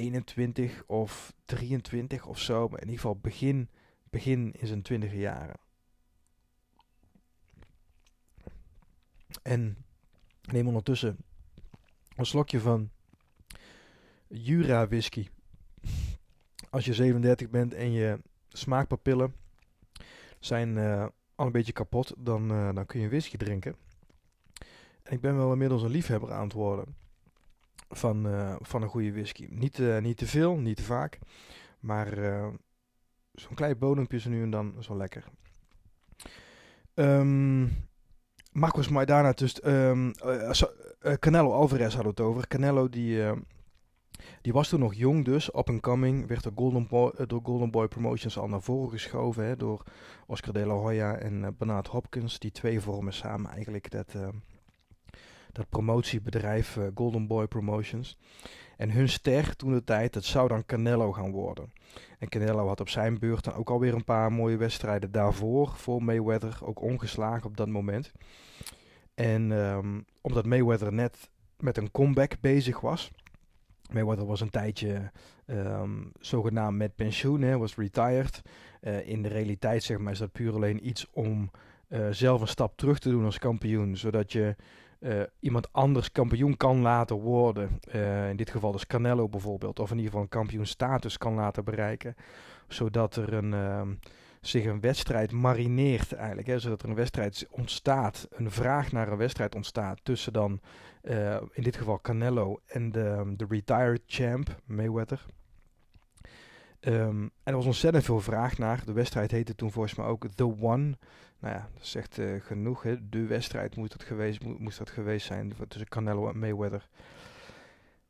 21 0.00 0.82
of 0.86 1.34
23 1.44 2.26
of 2.26 2.38
zo. 2.38 2.68
Maar 2.68 2.80
in 2.80 2.88
ieder 2.88 3.00
geval 3.00 3.16
begin, 3.16 3.68
begin 4.10 4.52
in 4.52 4.66
zijn 4.66 4.82
twintige 4.82 5.18
jaren. 5.18 5.56
En 9.42 9.76
neem 10.42 10.66
ondertussen 10.66 11.16
een 12.16 12.26
slokje 12.26 12.60
van 12.60 12.90
Jura 14.28 14.88
whisky. 14.88 15.28
Als 16.70 16.84
je 16.84 16.94
37 16.94 17.50
bent 17.50 17.74
en 17.74 17.92
je 17.92 18.20
smaakpapillen 18.48 19.34
zijn 20.38 20.76
uh, 20.76 21.06
al 21.34 21.46
een 21.46 21.52
beetje 21.52 21.72
kapot, 21.72 22.14
dan, 22.18 22.52
uh, 22.52 22.74
dan 22.74 22.86
kun 22.86 23.00
je 23.00 23.08
whisky 23.08 23.36
drinken. 23.36 23.76
En 25.02 25.12
ik 25.12 25.20
ben 25.20 25.36
wel 25.36 25.52
inmiddels 25.52 25.82
een 25.82 25.90
liefhebber 25.90 26.32
aan 26.32 26.44
het 26.44 26.52
worden 26.52 26.99
van, 28.00 28.26
uh, 28.26 28.56
van 28.60 28.82
een 28.82 28.88
goede 28.88 29.12
whisky. 29.12 29.46
Niet, 29.50 29.78
niet 30.00 30.16
te 30.16 30.26
veel, 30.26 30.56
niet 30.56 30.76
te 30.76 30.82
vaak, 30.82 31.18
maar 31.80 32.08
zo'n 33.32 33.54
klein 33.54 33.78
bodempje 33.78 34.16
is 34.16 34.24
nu 34.24 34.42
en 34.42 34.50
dan 34.50 34.74
zo 34.78 34.96
lekker. 34.96 35.24
Um, 36.94 37.88
Marcos 38.52 38.88
Maidana, 38.88 39.32
dus 39.32 39.66
um, 39.66 40.12
Canelo 41.18 41.52
Alvarez 41.52 41.96
we 41.96 42.08
het 42.08 42.20
over. 42.20 42.46
Canelo 42.46 42.88
die 42.88 43.22
die 44.40 44.52
was 44.52 44.68
toen 44.68 44.80
nog 44.80 44.94
jong 44.94 45.24
dus, 45.24 45.54
up 45.54 45.68
and 45.68 45.80
coming, 45.80 46.26
werd 46.26 46.42
door 46.42 46.52
Golden 46.54 46.86
Boy, 46.86 47.12
door 47.26 47.40
Golden 47.42 47.70
Boy 47.70 47.88
Promotions 47.88 48.38
al 48.38 48.48
naar 48.48 48.62
voren 48.62 48.90
geschoven 48.90 49.44
hè, 49.44 49.56
door 49.56 49.82
Oscar 50.26 50.52
de 50.52 50.66
la 50.66 50.74
Hoya 50.74 51.16
en 51.16 51.56
Bernard 51.58 51.86
Hopkins. 51.86 52.38
Die 52.38 52.50
twee 52.50 52.80
vormen 52.80 53.12
samen 53.12 53.50
eigenlijk 53.50 53.90
dat, 53.90 54.14
dat 55.52 55.68
promotiebedrijf 55.68 56.78
Golden 56.94 57.26
Boy 57.26 57.46
Promotions. 57.46 58.18
En 58.76 58.90
hun 58.90 59.08
ster 59.08 59.56
toen 59.56 59.72
de 59.72 59.84
tijd, 59.84 60.12
dat 60.12 60.24
zou 60.24 60.48
dan 60.48 60.66
Canelo 60.66 61.12
gaan 61.12 61.30
worden. 61.30 61.72
En 62.18 62.28
Canelo 62.28 62.66
had 62.66 62.80
op 62.80 62.88
zijn 62.88 63.18
beurt 63.18 63.44
dan 63.44 63.54
ook 63.54 63.70
alweer 63.70 63.94
een 63.94 64.04
paar 64.04 64.32
mooie 64.32 64.56
wedstrijden 64.56 65.12
daarvoor, 65.12 65.68
voor 65.68 66.02
Mayweather, 66.02 66.58
ook 66.62 66.80
ongeslagen 66.80 67.46
op 67.46 67.56
dat 67.56 67.68
moment. 67.68 68.12
En 69.14 69.50
um, 69.50 70.04
omdat 70.20 70.46
Mayweather 70.46 70.92
net 70.92 71.30
met 71.56 71.76
een 71.76 71.90
comeback 71.90 72.40
bezig 72.40 72.80
was, 72.80 73.10
Mayweather 73.92 74.26
was 74.26 74.40
een 74.40 74.50
tijdje 74.50 75.10
um, 75.46 76.12
zogenaamd 76.20 76.76
met 76.76 76.94
pensioen, 76.94 77.42
hè, 77.42 77.58
was 77.58 77.76
retired. 77.76 78.42
Uh, 78.82 79.08
in 79.08 79.22
de 79.22 79.28
realiteit 79.28 79.82
zeg 79.82 79.98
maar, 79.98 80.12
is 80.12 80.18
dat 80.18 80.32
puur 80.32 80.54
alleen 80.54 80.86
iets 80.88 81.06
om 81.12 81.50
uh, 81.88 82.06
zelf 82.10 82.40
een 82.40 82.48
stap 82.48 82.76
terug 82.76 82.98
te 82.98 83.10
doen 83.10 83.24
als 83.24 83.38
kampioen. 83.38 83.96
Zodat 83.96 84.32
je 84.32 84.56
uh, 85.00 85.22
iemand 85.40 85.72
anders 85.72 86.12
kampioen 86.12 86.56
kan 86.56 86.80
laten 86.80 87.16
worden. 87.16 87.80
in 88.30 88.36
dit 88.36 88.50
geval 88.50 88.72
dus 88.72 88.86
Canelo 88.86 89.28
bijvoorbeeld. 89.28 89.78
Of 89.78 89.90
in 89.90 89.96
ieder 89.96 90.10
geval 90.10 90.24
een 90.24 90.38
kampioenstatus 90.38 91.18
kan 91.18 91.34
laten 91.34 91.64
bereiken. 91.64 92.14
Zodat 92.68 93.16
er 93.16 93.32
een... 93.32 93.52
Um, 93.52 93.98
zich 94.40 94.64
een 94.64 94.80
wedstrijd 94.80 95.32
marineert 95.32 96.12
eigenlijk. 96.12 96.46
Hè, 96.46 96.58
zodat 96.58 96.82
er 96.82 96.88
een 96.88 96.94
wedstrijd 96.94 97.46
ontstaat, 97.50 98.28
een 98.30 98.50
vraag 98.50 98.92
naar 98.92 99.08
een 99.12 99.18
wedstrijd 99.18 99.54
ontstaat 99.54 100.00
tussen 100.02 100.32
dan 100.32 100.60
uh, 101.02 101.36
in 101.52 101.62
dit 101.62 101.76
geval 101.76 102.00
Canelo 102.00 102.60
en 102.66 102.92
de, 102.92 103.32
de 103.36 103.46
retired 103.48 104.02
champ 104.06 104.60
Mayweather. 104.64 105.26
Um, 106.80 107.22
en 107.22 107.30
er 107.42 107.56
was 107.56 107.66
ontzettend 107.66 108.04
veel 108.04 108.20
vraag 108.20 108.58
naar. 108.58 108.84
De 108.84 108.92
wedstrijd 108.92 109.30
heette 109.30 109.54
toen 109.54 109.72
volgens 109.72 109.94
mij 109.94 110.06
ook 110.06 110.26
The 110.34 110.56
One. 110.60 110.98
Nou 111.40 111.54
ja, 111.54 111.68
dat 111.74 111.86
zegt 111.86 112.18
uh, 112.18 112.40
genoeg. 112.40 112.82
Hè. 112.82 113.08
De 113.08 113.26
wedstrijd 113.26 113.76
moet 113.76 113.92
dat, 113.92 114.02
geweest, 114.02 114.44
mo 114.44 114.56
moest 114.58 114.78
dat 114.78 114.90
geweest 114.90 115.26
zijn 115.26 115.52
tussen 115.68 115.88
Canelo 115.88 116.28
en 116.28 116.38
Mayweather. 116.38 116.88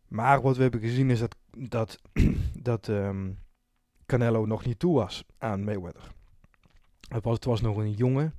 Maar 0.08 0.42
wat 0.42 0.56
we 0.56 0.62
hebben 0.62 0.80
gezien 0.80 1.10
is 1.10 1.18
dat, 1.18 1.36
dat, 1.50 1.98
dat 2.62 2.88
um, 2.88 3.38
Canelo 4.06 4.46
nog 4.46 4.64
niet 4.64 4.78
toe 4.78 4.94
was 4.94 5.24
aan 5.38 5.64
Mayweather. 5.64 6.12
Het 7.08 7.24
was, 7.24 7.34
het 7.34 7.44
was 7.44 7.60
nog 7.60 7.76
een 7.76 7.92
jongen. 7.92 8.34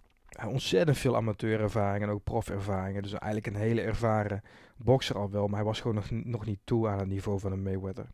Ontzettend 0.47 0.97
veel 0.97 1.15
amateurervaring 1.15 2.03
en 2.03 2.09
ook 2.09 2.23
profervaringen. 2.23 3.01
Dus 3.01 3.13
eigenlijk 3.13 3.55
een 3.55 3.61
hele 3.61 3.81
ervaren 3.81 4.41
bokser 4.75 5.17
al 5.17 5.29
wel. 5.29 5.47
Maar 5.47 5.55
hij 5.55 5.65
was 5.65 5.81
gewoon 5.81 5.95
nog, 5.95 6.09
nog 6.09 6.45
niet 6.45 6.59
toe 6.63 6.87
aan 6.87 6.99
het 6.99 7.07
niveau 7.07 7.39
van 7.39 7.51
een 7.51 7.63
Mayweather. 7.63 8.07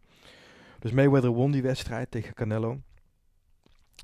Dus 0.79 0.91
Mayweather 0.91 1.29
won 1.29 1.51
die 1.51 1.61
wedstrijd 1.61 2.11
tegen 2.11 2.33
Canelo. 2.33 2.79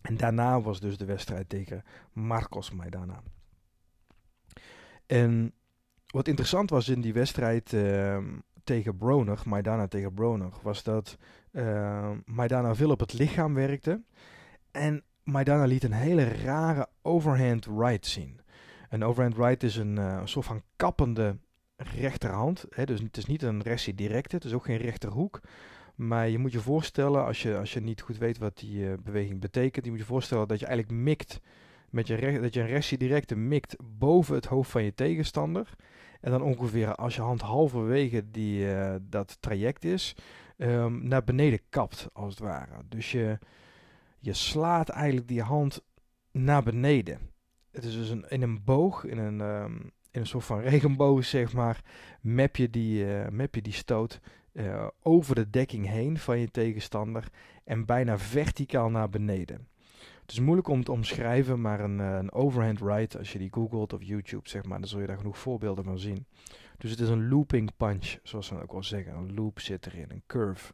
En 0.02 0.18
daarna 0.18 0.62
was 0.62 0.80
dus 0.80 0.98
de 0.98 1.06
wedstrijd 1.06 1.50
tegen 1.50 1.84
Marcos 2.12 2.72
Maidana. 2.72 3.24
En 5.06 5.54
wat 6.08 6.28
interessant 6.28 6.70
was 6.70 6.90
in 6.90 7.02
die 7.02 7.14
wedstrijd 7.14 7.74
uh, 7.74 8.18
tegen 8.64 8.98
Broner, 8.98 9.42
Maidana 9.46 9.88
tegen 9.88 10.14
Broner, 10.14 10.52
was 10.62 10.84
dat 10.84 11.18
uh, 11.52 12.12
Maidana 12.26 12.76
veel 12.76 12.90
op 12.90 13.00
het 13.00 13.14
lichaam 13.14 13.54
werkte. 13.54 14.02
En 14.72 15.04
Maidana 15.24 15.66
liet 15.66 15.84
een 15.84 15.92
hele 15.92 16.24
rare 16.24 16.88
overhand 17.02 17.66
right 17.66 18.06
zien. 18.06 18.40
Een 18.90 19.04
overhand 19.04 19.38
right 19.38 19.64
is 19.64 19.76
een, 19.76 19.96
uh, 19.96 20.22
soort 20.24 20.46
van 20.46 20.64
kappende 20.76 21.38
rechterhand. 21.76 22.66
Hè? 22.70 22.86
Dus 22.86 23.00
het 23.00 23.18
is 23.18 23.26
niet 23.26 23.42
een 23.42 23.62
rectie 23.62 23.96
directe, 23.96 24.36
het 24.36 24.46
is 24.46 24.54
ook 24.54 24.66
geen 24.66 24.78
rechterhoek. 24.78 25.42
Maar 25.96 26.30
je 26.30 26.38
moet 26.38 26.52
je 26.52 26.60
voorstellen, 26.60 27.26
als 27.26 27.42
je, 27.42 27.58
als 27.58 27.74
je 27.74 27.80
niet 27.80 28.02
goed 28.02 28.18
weet 28.18 28.38
wat 28.38 28.58
die 28.58 28.78
uh, 28.80 28.94
beweging 29.04 29.40
betekent, 29.40 29.86
je 29.86 29.92
moet 29.92 30.00
je 30.00 30.06
voorstellen 30.06 30.48
dat 30.48 30.60
je 30.60 30.66
eigenlijk 30.66 30.98
mikt, 30.98 31.40
met 31.90 32.08
je 32.08 32.40
dat 32.42 32.54
je 32.54 32.60
een 32.60 32.68
rectie 32.68 32.98
directe 32.98 33.36
mikt 33.36 33.76
boven 33.84 34.36
het 34.36 34.46
hoofd 34.46 34.72
van 34.72 34.84
je 34.84 34.94
tegenstander. 34.94 35.70
En 36.22 36.32
dan 36.32 36.42
ongeveer 36.42 36.96
als 36.96 37.16
je 37.16 37.22
hand 37.22 37.42
halverwege 37.42 38.32
die, 38.32 38.66
uh, 38.66 38.96
dat 39.02 39.38
traject 39.40 39.86
is, 39.86 40.16
um, 40.58 41.08
naar 41.08 41.24
beneden 41.24 41.60
kapt, 41.70 42.08
als 42.14 42.30
het 42.30 42.44
ware. 42.44 42.84
Dus 42.90 43.12
je, 43.12 43.40
je 44.20 44.34
slaat 44.34 44.90
eigenlijk 44.90 45.28
die 45.28 45.42
hand 45.42 45.84
naar 46.32 46.64
beneden. 46.64 47.20
Het 47.72 47.84
is 47.84 47.94
dus 47.94 48.10
een, 48.10 48.26
in 48.30 48.42
een 48.42 48.64
boog, 48.64 49.04
in 49.04 49.18
een, 49.18 49.40
um, 49.40 49.92
in 50.12 50.20
een 50.20 50.28
soort 50.28 50.46
van 50.46 50.60
regenboog, 50.70 51.26
zeg 51.26 51.54
maar, 51.54 51.82
map 52.22 52.56
je 52.56 52.70
die, 52.70 53.06
uh, 53.06 53.28
map 53.28 53.56
je 53.56 53.62
die 53.62 53.74
stoot 53.74 54.20
uh, 54.54 54.88
over 55.02 55.36
de 55.36 55.50
dekking 55.50 55.88
heen 55.88 56.18
van 56.18 56.40
je 56.40 56.52
tegenstander 56.52 57.28
en 57.64 57.86
bijna 57.86 58.18
verticaal 58.18 58.90
naar 58.90 59.10
beneden. 59.10 59.68
Het 60.22 60.32
is 60.32 60.40
moeilijk 60.40 60.68
om 60.68 60.84
te 60.84 60.92
omschrijven, 60.92 61.62
maar 61.62 61.80
een, 61.80 62.00
uh, 62.00 62.16
een 62.16 62.32
overhand 62.32 62.82
right, 62.82 63.18
als 63.18 63.32
je 63.32 63.40
die 63.40 63.54
googelt 63.54 63.94
of 63.94 64.04
YouTube, 64.04 64.50
zeg 64.50 64.64
maar, 64.64 64.80
dan 64.80 64.88
zul 64.88 65.00
je 65.00 65.08
daar 65.08 65.18
genoeg 65.18 65.38
voorbeelden 65.38 65.84
van 65.84 66.00
zien. 66.00 66.26
Dus 66.78 66.92
het 66.92 67.00
is 67.00 67.10
een 67.10 67.30
looping 67.30 67.72
punch, 67.78 68.18
zoals 68.24 68.48
ze 68.48 68.62
ook 68.62 68.72
wel 68.72 68.84
zeggen. 68.84 69.16
Een 69.16 69.34
loop 69.34 69.60
zit 69.60 69.86
erin, 69.86 70.12
een 70.12 70.24
curve. 70.28 70.74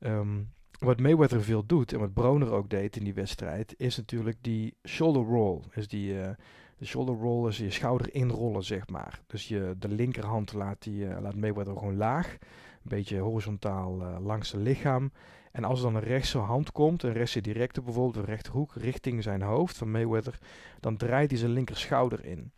Um, 0.00 0.52
wat 0.78 1.00
Mayweather 1.00 1.42
veel 1.42 1.66
doet 1.66 1.92
en 1.92 1.98
wat 1.98 2.14
Broner 2.14 2.52
ook 2.52 2.70
deed 2.70 2.96
in 2.96 3.04
die 3.04 3.14
wedstrijd, 3.14 3.74
is 3.76 3.96
natuurlijk 3.96 4.36
die 4.40 4.76
shoulder 4.88 5.22
roll. 5.22 5.60
Is 5.74 5.88
die, 5.88 6.12
uh, 6.14 6.28
de 6.76 6.86
shoulder 6.86 7.14
roll 7.14 7.48
is 7.48 7.58
je 7.58 7.70
schouder 7.70 8.14
inrollen, 8.14 8.64
zeg 8.64 8.88
maar. 8.88 9.20
Dus 9.26 9.48
je, 9.48 9.74
de 9.78 9.88
linkerhand 9.88 10.52
laat, 10.52 10.82
die, 10.82 11.04
uh, 11.04 11.20
laat 11.20 11.36
Mayweather 11.36 11.76
gewoon 11.76 11.96
laag, 11.96 12.32
een 12.32 12.38
beetje 12.82 13.18
horizontaal 13.18 14.00
uh, 14.00 14.16
langs 14.20 14.48
zijn 14.48 14.62
lichaam. 14.62 15.12
En 15.52 15.64
als 15.64 15.78
er 15.78 15.84
dan 15.84 15.94
een 15.94 16.08
rechtse 16.08 16.38
hand 16.38 16.72
komt, 16.72 17.02
een 17.02 17.12
rechtse 17.12 17.40
directe 17.40 17.82
bijvoorbeeld, 17.82 18.16
een 18.16 18.32
rechterhoek 18.32 18.74
richting 18.74 19.22
zijn 19.22 19.42
hoofd 19.42 19.76
van 19.76 19.90
Mayweather, 19.90 20.38
dan 20.80 20.96
draait 20.96 21.30
hij 21.30 21.38
zijn 21.38 21.50
linker 21.50 21.76
schouder 21.76 22.24
in. 22.24 22.52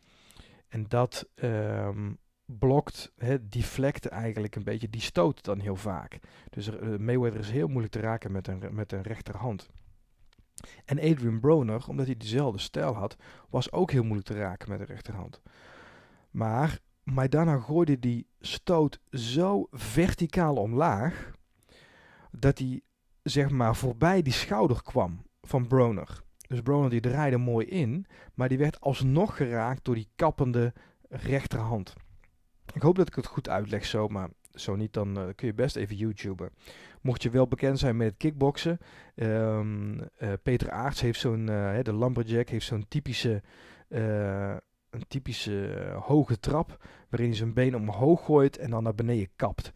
En 0.69 0.85
dat, 0.89 1.29
um, 1.35 2.19
blokt, 2.45 3.13
hè, 3.17 3.49
deflect 3.49 4.07
eigenlijk 4.07 4.57
een 4.57 4.65
beetje, 4.65 4.91
die 4.91 5.01
stoot 5.01 5.45
dan 5.45 5.61
heel 5.61 5.77
vaak. 5.77 6.19
Dus 6.51 6.67
er, 6.67 7.01
Mayweather 7.01 7.41
is 7.41 7.51
heel 7.51 7.69
moeilijk 7.69 7.93
te 7.93 8.01
raken 8.01 8.33
met 8.33 8.49
een, 8.49 8.63
met 8.71 8.93
een 8.93 9.03
rechterhand. 9.03 9.69
En 10.85 10.99
Adrian 10.99 11.41
Broner, 11.41 11.89
omdat 11.89 12.07
hij 12.07 12.17
dezelfde 12.17 12.59
stijl 12.59 12.95
had, 12.95 13.17
was 13.51 13.73
ook 13.73 13.91
heel 13.91 14.03
moeilijk 14.03 14.27
te 14.27 14.39
raken 14.39 14.69
met 14.69 14.79
de 14.79 14.85
rechterhand. 14.85 15.41
Maar 16.31 16.79
Maidana 17.03 17.59
gooide 17.59 17.99
die 17.99 18.27
stoot 18.41 19.01
zo 19.11 19.67
verticaal 19.71 20.57
omlaag, 20.57 21.33
dat 22.31 22.59
hij 22.59 22.81
zeg 23.23 23.51
maar 23.51 23.77
voorbij 23.77 24.23
die 24.23 24.33
schouder 24.33 24.83
kwam 24.83 25.23
van 25.43 25.67
Broner. 25.67 26.23
Dus 26.49 26.61
Broner 26.61 26.91
die 26.91 27.01
draaide 27.01 27.37
mooi 27.37 27.67
in, 27.67 28.07
maar 28.35 28.49
die 28.49 28.59
werd 28.59 28.81
alsnog 28.81 29.37
geraakt 29.37 29.85
door 29.85 29.95
die 29.95 30.11
kappende 30.17 30.73
rechterhand. 31.09 31.95
Ik 32.73 32.83
hoop 32.83 32.97
dat 32.97 33.09
ik 33.09 33.15
het 33.15 33.27
goed 33.27 33.49
uitleg 33.49 33.85
zo, 33.85 34.09
maar 34.09 34.29
zo 34.57 34.77
niet, 34.77 34.93
dan 34.93 35.19
uh, 35.19 35.25
kun 35.35 35.47
je 35.47 35.55
best 35.55 35.77
even 35.77 35.97
YouTuben. 35.97 36.51
Mocht 37.01 37.23
je 37.23 37.31
wel 37.31 37.49
bekend 37.49 37.79
zijn 37.79 37.97
met 37.97 38.07
het 38.07 38.17
kickboksen. 38.17 38.79
Um, 39.15 39.95
uh, 39.95 40.33
Peter 40.43 40.71
Aarts 40.71 41.01
heeft 41.01 41.21
zo'n, 41.21 41.47
uh, 41.51 41.79
de 41.83 41.97
Lumberjack 41.97 42.49
heeft 42.49 42.67
zo'n 42.67 42.85
typische, 42.89 43.43
een 43.89 45.07
typische 45.09 45.91
hoge 46.01 46.41
trap. 46.41 46.85
Waarin 47.09 47.29
hij 47.29 47.37
zijn 47.39 47.55
been 47.55 47.77
omhoog 47.77 48.25
gooit 48.25 48.59
en 48.59 48.71
dan 48.71 48.83
naar 48.83 48.95
beneden 48.95 49.29
kapt. 49.37 49.73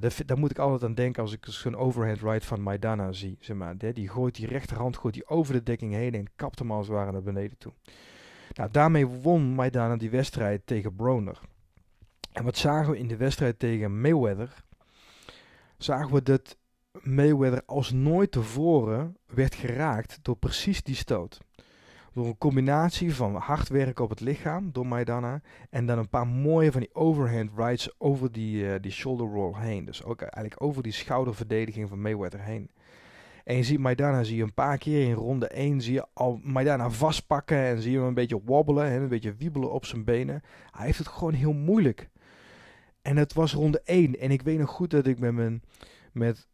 Daar, 0.00 0.16
daar, 0.26 0.38
moet 0.38 0.50
ik 0.50 0.58
altijd 0.58 0.84
aan 0.84 0.94
denken 0.94 1.22
als 1.22 1.32
ik 1.32 1.46
zo'n 1.48 1.76
overhand 1.76 2.20
right 2.20 2.44
van 2.44 2.62
Maidana 2.62 3.12
zie. 3.12 3.36
Zeg 3.40 3.56
maar, 3.56 3.78
die 3.78 4.08
gooit 4.08 4.34
die 4.34 4.46
rechterhand 4.46 4.96
gooit 4.96 5.14
die 5.14 5.26
over 5.26 5.52
de 5.52 5.62
dekking 5.62 5.92
heen 5.92 6.14
en 6.14 6.26
kapt 6.36 6.58
hem 6.58 6.70
als 6.70 6.86
het 6.86 6.96
ware 6.96 7.12
naar 7.12 7.22
beneden 7.22 7.58
toe. 7.58 7.72
Nou, 8.52 8.70
daarmee 8.70 9.06
won 9.06 9.42
Maidana 9.42 9.96
die 9.96 10.10
wedstrijd 10.10 10.66
tegen 10.66 10.94
Broner. 10.94 11.40
En 12.34 12.44
wat 12.44 12.56
zagen 12.56 12.92
we 12.92 12.98
in 12.98 13.08
de 13.08 13.16
wedstrijd 13.16 13.58
tegen 13.58 14.00
Mayweather? 14.00 14.64
Zagen 15.76 16.14
we 16.14 16.22
dat 16.22 16.56
Mayweather 17.02 17.62
als 17.66 17.92
nooit 17.92 18.32
tevoren 18.32 19.16
werd 19.26 19.54
geraakt 19.54 20.18
door 20.22 20.36
precies 20.36 20.82
die 20.82 20.94
stoot. 20.94 21.40
Door 22.12 22.26
een 22.26 22.38
combinatie 22.38 23.14
van 23.14 23.34
hard 23.34 23.68
werken 23.68 24.04
op 24.04 24.10
het 24.10 24.20
lichaam 24.20 24.72
door 24.72 24.86
Maidana 24.86 25.40
en 25.70 25.86
dan 25.86 25.98
een 25.98 26.08
paar 26.08 26.26
mooie 26.26 26.72
van 26.72 26.80
die 26.80 26.94
overhand 26.94 27.50
rights 27.56 27.94
over 27.98 28.32
die, 28.32 28.64
uh, 28.64 28.74
die 28.80 28.92
shoulder 28.92 29.26
roll 29.26 29.54
heen. 29.56 29.84
Dus 29.84 30.04
ook 30.04 30.20
eigenlijk 30.20 30.62
over 30.62 30.82
die 30.82 30.92
schouderverdediging 30.92 31.88
van 31.88 32.00
Mayweather 32.00 32.40
heen. 32.40 32.70
En 33.44 33.56
je 33.56 33.62
ziet 33.62 33.78
Maidana 33.78 34.22
zie 34.22 34.36
je 34.36 34.42
een 34.42 34.54
paar 34.54 34.78
keer 34.78 35.08
in 35.08 35.14
ronde 35.14 35.46
1 35.46 35.80
zie 35.80 35.92
je 35.92 36.06
al 36.12 36.40
Maidana 36.42 36.90
vastpakken 36.90 37.58
en 37.58 37.82
zie 37.82 37.92
je 37.92 37.98
hem 37.98 38.06
een 38.06 38.14
beetje 38.14 38.40
wobbelen, 38.44 38.90
hè, 38.90 39.00
een 39.00 39.08
beetje 39.08 39.34
wiebelen 39.34 39.72
op 39.72 39.84
zijn 39.84 40.04
benen. 40.04 40.42
Hij 40.70 40.86
heeft 40.86 40.98
het 40.98 41.08
gewoon 41.08 41.32
heel 41.32 41.52
moeilijk. 41.52 42.10
En 43.04 43.16
het 43.16 43.32
was 43.32 43.52
ronde 43.52 43.80
1. 43.84 44.18
En 44.18 44.30
ik 44.30 44.42
weet 44.42 44.58
nog 44.58 44.70
goed 44.70 44.90
dat 44.90 45.06
ik 45.06 45.18
met 45.18 45.32
mijn. 45.32 45.62
Met, 46.12 46.46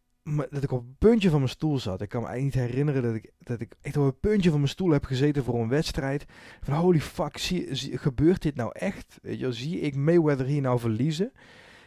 dat 0.51 0.63
ik 0.63 0.73
op 0.73 0.83
een 0.83 0.97
puntje 0.99 1.31
van 1.31 1.39
mijn 1.39 1.51
stoel 1.51 1.79
zat. 1.79 2.01
Ik 2.01 2.09
kan 2.09 2.23
me 2.23 2.27
eigenlijk 2.27 2.57
niet 2.57 2.67
herinneren 2.67 3.03
dat 3.03 3.15
ik, 3.15 3.31
dat 3.39 3.61
ik 3.61 3.75
echt 3.81 3.97
op 3.97 4.05
een 4.05 4.21
puntje 4.21 4.51
van 4.51 4.59
mijn 4.59 4.71
stoel 4.71 4.91
heb 4.91 5.05
gezeten 5.05 5.45
voor 5.45 5.61
een 5.61 5.69
wedstrijd. 5.69 6.25
Van 6.61 6.75
holy 6.75 7.01
fuck, 7.01 7.39
zie, 7.39 7.99
gebeurt 7.99 8.43
dit 8.43 8.55
nou 8.55 8.71
echt? 8.73 9.19
Je, 9.23 9.53
zie 9.53 9.81
ik 9.81 9.97
Mayweather 9.97 10.47
hier 10.47 10.61
nou 10.61 10.81
verliezen? 10.81 11.33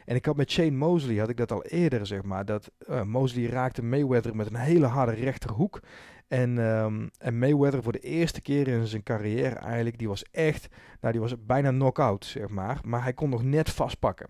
En 0.05 0.15
ik 0.15 0.25
had 0.25 0.35
met 0.35 0.51
Shane 0.51 0.71
Mosley, 0.71 1.17
had 1.17 1.29
ik 1.29 1.37
dat 1.37 1.51
al 1.51 1.63
eerder, 1.63 2.05
zeg 2.05 2.23
maar. 2.23 2.45
Dat 2.45 2.71
uh, 2.89 3.03
Mosley 3.03 3.45
raakte 3.45 3.83
Mayweather 3.83 4.35
met 4.35 4.47
een 4.47 4.55
hele 4.55 4.85
harde 4.85 5.13
rechterhoek. 5.13 5.79
En, 6.27 6.57
um, 6.57 7.09
en 7.17 7.39
Mayweather 7.39 7.83
voor 7.83 7.91
de 7.91 7.99
eerste 7.99 8.41
keer 8.41 8.67
in 8.67 8.87
zijn 8.87 9.03
carrière 9.03 9.55
eigenlijk, 9.55 9.97
die 9.97 10.07
was 10.07 10.23
echt, 10.31 10.67
nou 11.01 11.11
die 11.11 11.21
was 11.21 11.45
bijna 11.45 11.69
knock-out, 11.69 12.25
zeg 12.25 12.49
maar. 12.49 12.79
Maar 12.85 13.03
hij 13.03 13.13
kon 13.13 13.29
nog 13.29 13.43
net 13.43 13.69
vastpakken. 13.69 14.29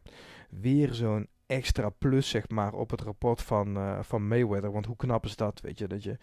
Weer 0.49 0.93
zo'n 0.93 1.27
extra 1.45 1.89
plus, 1.89 2.29
zeg 2.29 2.49
maar, 2.49 2.73
op 2.73 2.89
het 2.89 3.01
rapport 3.01 3.41
van, 3.41 3.77
uh, 3.77 3.99
van 4.01 4.27
Mayweather. 4.27 4.71
Want 4.71 4.85
hoe 4.85 4.95
knap 4.95 5.25
is 5.25 5.35
dat, 5.35 5.61
weet 5.61 5.77
je, 5.77 5.87
dat 5.87 6.03
je, 6.03 6.17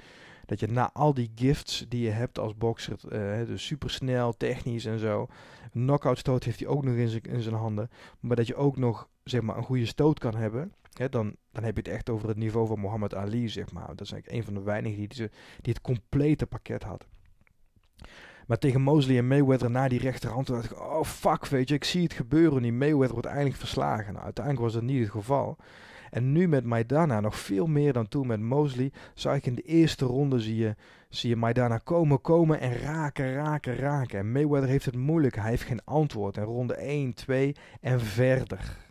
dat 0.47 0.61
je 0.61 0.67
na 0.67 0.91
al 0.93 1.15
die 1.15 1.33
gifts 1.35 1.87
die 1.89 2.03
je 2.03 2.11
hebt 2.11 2.39
als 2.39 2.57
bokser, 2.57 2.99
uh, 3.13 3.47
dus 3.47 3.67
supersnel, 3.67 4.37
technisch 4.37 4.85
en 4.85 4.99
zo, 4.99 5.27
knockout 5.71 6.19
stoot 6.19 6.45
heeft 6.45 6.61
hij 6.61 6.69
ook 6.69 6.85
nog 6.85 6.95
in 6.95 7.09
zijn, 7.09 7.23
in 7.23 7.43
zijn 7.43 7.55
handen. 7.55 7.91
Maar 8.21 8.37
dat 8.37 8.47
je 8.47 8.55
ook 8.55 8.77
nog, 8.77 9.09
zeg 9.25 9.41
maar, 9.41 9.57
een 9.57 9.65
goede 9.65 9.87
stoot 9.87 10.19
kan 10.19 10.35
hebben 10.35 10.73
dan, 11.09 11.37
dan 11.53 11.65
heb 11.65 11.77
je 11.77 11.83
het 11.83 11.93
echt 11.93 12.11
over 12.11 12.29
het 12.29 12.37
niveau 12.37 12.67
van 12.67 12.81
Muhammad 12.81 13.15
Ali, 13.15 13.49
zeg 13.49 13.73
maar. 13.73 13.87
Dat 13.87 14.01
is 14.01 14.13
eigenlijk 14.13 14.33
een 14.33 14.45
van 14.45 14.55
de 14.55 14.63
weinigen 14.63 14.99
die, 14.99 15.09
die, 15.09 15.29
die 15.61 15.73
het 15.73 15.81
complete 15.81 16.47
pakket 16.47 16.83
had. 16.83 17.07
Maar 18.47 18.59
tegen 18.59 18.81
Mosley 18.81 19.19
en 19.19 19.27
Mayweather 19.27 19.71
na 19.71 19.89
die 19.89 20.01
rechterhand, 20.01 20.47
dacht 20.47 20.71
ik, 20.71 20.81
oh 20.81 21.05
fuck, 21.05 21.47
weet 21.47 21.69
je, 21.69 21.75
ik 21.75 21.85
zie 21.85 22.03
het 22.03 22.13
gebeuren. 22.13 22.63
Die 22.63 22.73
Mayweather 22.73 23.13
wordt 23.13 23.29
eindelijk 23.29 23.57
verslagen. 23.57 24.13
Nou, 24.13 24.25
uiteindelijk 24.25 24.65
was 24.65 24.75
dat 24.75 24.83
niet 24.83 25.01
het 25.01 25.11
geval. 25.11 25.57
En 26.11 26.33
nu 26.33 26.49
met 26.49 26.65
Maidana, 26.65 27.21
nog 27.21 27.39
veel 27.39 27.67
meer 27.67 27.93
dan 27.93 28.09
toen 28.09 28.27
met 28.27 28.41
Mosley, 28.41 28.93
zag 29.15 29.37
ik 29.37 29.47
in 29.47 29.55
de 29.55 29.63
eerste 29.63 30.05
ronde, 30.05 30.41
zie 30.41 30.57
je, 30.57 30.77
zie 31.09 31.29
je 31.29 31.37
Maidana 31.37 31.79
komen, 31.79 32.21
komen 32.21 32.61
en 32.61 32.79
raken, 32.79 33.35
raken, 33.35 33.77
raken. 33.77 34.19
En 34.19 34.33
Mayweather 34.33 34.69
heeft 34.69 34.85
het 34.85 34.97
moeilijk, 34.97 35.37
hij 35.37 35.51
heeft 35.51 35.63
geen 35.63 35.85
antwoord. 35.85 36.37
En 36.37 36.45
ronde 36.45 36.75
1, 36.75 37.15
2 37.15 37.57
en 37.81 38.01
verder. 38.01 38.89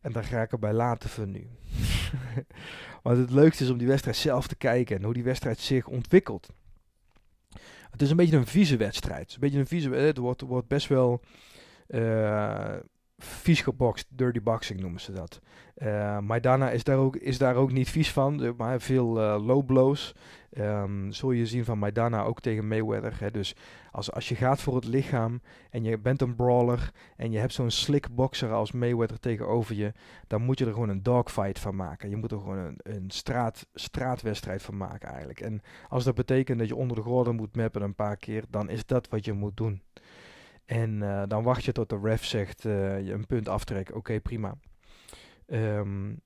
En 0.00 0.12
daar 0.12 0.24
ga 0.24 0.42
ik 0.42 0.52
erbij 0.52 0.72
laten 0.72 1.10
voor 1.10 1.26
nu. 1.26 1.46
Want 3.02 3.18
het 3.18 3.30
leukste 3.30 3.64
is 3.64 3.70
om 3.70 3.78
die 3.78 3.86
wedstrijd 3.86 4.16
zelf 4.16 4.46
te 4.46 4.56
kijken 4.56 4.96
en 4.96 5.04
hoe 5.04 5.14
die 5.14 5.24
wedstrijd 5.24 5.58
zich 5.58 5.86
ontwikkelt. 5.86 6.48
Het 7.90 8.02
is 8.02 8.10
een 8.10 8.16
beetje 8.16 8.36
een 8.36 8.46
vieze 8.46 8.76
wedstrijd. 8.76 9.32
een 9.32 9.40
beetje 9.40 9.58
een 9.58 9.66
vieze 9.66 9.90
Het 9.90 10.16
wordt, 10.16 10.40
wordt 10.40 10.68
best 10.68 10.88
wel 10.88 11.20
uh, 11.88 12.76
vies 13.24 13.60
gebokst. 13.60 14.06
Dirty 14.08 14.42
boxing 14.42 14.80
noemen 14.80 15.00
ze 15.00 15.12
dat. 15.12 15.40
Uh, 15.76 16.18
Maidana 16.18 16.70
is 16.70 16.84
daar, 16.84 16.98
ook, 16.98 17.16
is 17.16 17.38
daar 17.38 17.54
ook 17.54 17.72
niet 17.72 17.90
vies 17.90 18.12
van. 18.12 18.54
Maar 18.56 18.80
veel 18.80 19.20
uh, 19.20 19.46
low 19.46 19.66
blows. 19.66 20.14
Um, 20.58 21.12
zul 21.12 21.30
je 21.30 21.46
zien 21.46 21.64
van 21.64 21.78
Maidana 21.78 22.22
ook 22.22 22.40
tegen 22.40 22.68
Mayweather. 22.68 23.16
Hè. 23.20 23.30
Dus 23.30 23.56
als, 23.90 24.12
als 24.12 24.28
je 24.28 24.34
gaat 24.34 24.60
voor 24.60 24.74
het 24.74 24.84
lichaam 24.84 25.40
en 25.70 25.84
je 25.84 25.98
bent 25.98 26.22
een 26.22 26.34
brawler 26.34 26.92
en 27.16 27.30
je 27.30 27.38
hebt 27.38 27.52
zo'n 27.52 27.70
slick 27.70 28.14
boxer 28.14 28.52
als 28.52 28.72
Mayweather 28.72 29.20
tegenover 29.20 29.74
je, 29.74 29.92
dan 30.26 30.42
moet 30.42 30.58
je 30.58 30.66
er 30.66 30.72
gewoon 30.72 30.88
een 30.88 31.02
dogfight 31.02 31.58
van 31.58 31.76
maken. 31.76 32.10
Je 32.10 32.16
moet 32.16 32.32
er 32.32 32.38
gewoon 32.38 32.58
een, 32.58 32.78
een 32.82 33.10
straat, 33.10 33.66
straatwedstrijd 33.74 34.62
van 34.62 34.76
maken 34.76 35.08
eigenlijk. 35.08 35.40
En 35.40 35.62
als 35.88 36.04
dat 36.04 36.14
betekent 36.14 36.58
dat 36.58 36.68
je 36.68 36.76
onder 36.76 36.96
de 36.96 37.02
gordel 37.02 37.32
moet 37.32 37.56
mappen 37.56 37.82
een 37.82 37.94
paar 37.94 38.16
keer, 38.16 38.44
dan 38.48 38.68
is 38.70 38.86
dat 38.86 39.08
wat 39.08 39.24
je 39.24 39.32
moet 39.32 39.56
doen. 39.56 39.82
En 40.70 41.00
uh, 41.02 41.22
dan 41.28 41.42
wacht 41.42 41.64
je 41.64 41.72
tot 41.72 41.88
de 41.88 41.98
ref 42.02 42.24
zegt 42.24 42.64
uh, 42.64 42.72
je 43.06 43.12
een 43.12 43.26
punt 43.26 43.48
aftrekken. 43.48 43.94
Oké, 43.94 44.20
prima. 44.20 44.54
Um, 45.46 46.20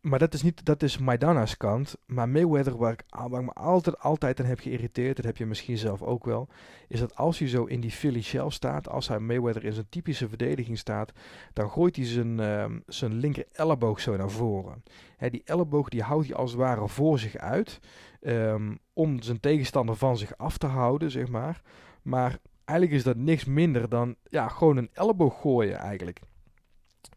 maar 0.00 0.18
dat 0.18 0.34
is 0.34 0.42
niet, 0.42 0.64
dat 0.64 0.82
is 0.82 0.98
Maidana's 0.98 1.56
kant. 1.56 1.96
Maar 2.06 2.28
Mayweather, 2.28 2.76
waar 2.76 2.92
ik, 2.92 3.04
waar 3.08 3.40
ik 3.40 3.46
me 3.46 3.52
altijd, 3.52 3.98
altijd 3.98 4.40
aan 4.40 4.46
heb 4.46 4.58
geïrriteerd, 4.58 5.16
dat 5.16 5.24
heb 5.24 5.36
je 5.36 5.46
misschien 5.46 5.78
zelf 5.78 6.02
ook 6.02 6.24
wel, 6.24 6.48
is 6.88 7.00
dat 7.00 7.16
als 7.16 7.38
hij 7.38 7.48
zo 7.48 7.64
in 7.64 7.80
die 7.80 7.90
Philly 7.90 8.22
shell 8.22 8.50
staat, 8.50 8.88
als 8.88 9.08
hij 9.08 9.18
Mayweather 9.18 9.64
in 9.64 9.72
zijn 9.72 9.88
typische 9.88 10.28
verdediging 10.28 10.78
staat, 10.78 11.12
dan 11.52 11.70
gooit 11.70 11.96
hij 11.96 12.04
zijn, 12.04 12.38
uh, 12.38 12.64
zijn 12.86 13.12
linker 13.12 13.46
elleboog 13.52 14.00
zo 14.00 14.16
naar 14.16 14.30
voren. 14.30 14.82
Hè, 15.16 15.30
die 15.30 15.42
elleboog 15.44 15.88
die 15.88 16.02
houdt 16.02 16.26
hij 16.26 16.36
als 16.36 16.50
het 16.50 16.60
ware 16.60 16.88
voor 16.88 17.18
zich 17.18 17.36
uit, 17.36 17.80
um, 18.20 18.78
om 18.92 19.22
zijn 19.22 19.40
tegenstander 19.40 19.96
van 19.96 20.16
zich 20.16 20.36
af 20.36 20.58
te 20.58 20.66
houden, 20.66 21.10
zeg 21.10 21.28
maar. 21.28 21.62
Maar 22.02 22.38
eigenlijk 22.64 22.98
is 22.98 23.04
dat 23.04 23.16
niks 23.16 23.44
minder 23.44 23.88
dan 23.88 24.16
ja, 24.24 24.48
gewoon 24.48 24.76
een 24.76 24.90
elleboog 24.92 25.40
gooien 25.40 25.76
eigenlijk. 25.76 26.20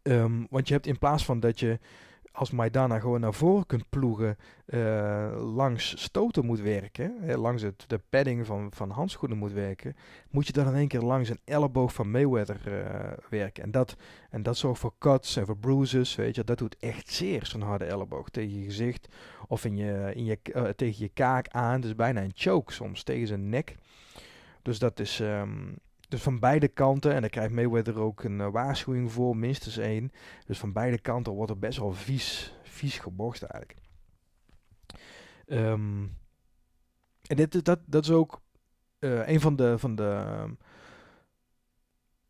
Um, 0.03 0.47
want 0.49 0.67
je 0.67 0.73
hebt 0.73 0.87
in 0.87 0.99
plaats 0.99 1.25
van 1.25 1.39
dat 1.39 1.59
je 1.59 1.79
als 2.35 2.51
Maidana 2.51 2.99
gewoon 2.99 3.19
naar 3.19 3.33
voren 3.33 3.65
kunt 3.65 3.89
ploegen, 3.89 4.37
uh, 4.65 5.53
langs 5.55 6.01
stoten 6.03 6.45
moet 6.45 6.59
werken, 6.59 7.15
hè, 7.21 7.37
langs 7.37 7.61
het, 7.61 7.83
de 7.87 8.01
padding 8.09 8.45
van, 8.45 8.71
van 8.73 8.89
handschoenen 8.89 9.37
moet 9.37 9.51
werken, 9.51 9.95
moet 10.29 10.47
je 10.47 10.53
dan 10.53 10.67
in 10.67 10.73
één 10.73 10.87
keer 10.87 11.01
langs 11.01 11.29
een 11.29 11.39
elleboog 11.45 11.93
van 11.93 12.11
Mayweather 12.11 12.61
uh, 12.67 13.11
werken. 13.29 13.63
En 13.63 13.71
dat, 13.71 13.95
en 14.29 14.43
dat 14.43 14.57
zorgt 14.57 14.79
voor 14.79 14.93
cuts 14.99 15.35
en 15.35 15.45
voor 15.45 15.57
bruises, 15.57 16.15
weet 16.15 16.35
je, 16.35 16.43
dat 16.43 16.57
doet 16.57 16.77
echt 16.79 17.09
zeer, 17.09 17.45
zo'n 17.45 17.61
harde 17.61 17.85
elleboog 17.85 18.29
tegen 18.29 18.59
je 18.59 18.65
gezicht 18.65 19.07
of 19.47 19.65
in 19.65 19.75
je, 19.77 20.11
in 20.15 20.25
je, 20.25 20.39
uh, 20.43 20.63
tegen 20.63 21.03
je 21.03 21.09
kaak 21.09 21.47
aan. 21.47 21.81
Dus 21.81 21.95
bijna 21.95 22.21
een 22.21 22.31
choke 22.35 22.73
soms 22.73 23.03
tegen 23.03 23.27
zijn 23.27 23.49
nek. 23.49 23.75
Dus 24.65 24.79
dat 24.79 24.99
is, 24.99 25.19
um, 25.19 25.75
dus 26.07 26.21
van 26.21 26.39
beide 26.39 26.67
kanten, 26.67 27.13
en 27.13 27.21
daar 27.21 27.29
krijgt 27.29 27.53
Mayweather 27.53 27.99
ook 27.99 28.23
een 28.23 28.39
uh, 28.39 28.49
waarschuwing 28.51 29.11
voor, 29.11 29.37
minstens 29.37 29.77
één. 29.77 30.11
Dus 30.45 30.59
van 30.59 30.73
beide 30.73 30.99
kanten 30.99 31.33
wordt 31.33 31.51
er 31.51 31.59
best 31.59 31.79
wel 31.79 31.93
vies, 31.93 32.55
vies 32.63 32.99
eigenlijk. 32.99 33.75
Um, 35.45 36.17
en 37.27 37.35
dit, 37.35 37.65
dat, 37.65 37.79
dat 37.85 38.03
is 38.03 38.11
ook 38.11 38.41
uh, 38.99 39.27
een 39.27 39.39
van 39.39 39.55
de, 39.55 39.79
van, 39.79 39.95
de, 39.95 40.45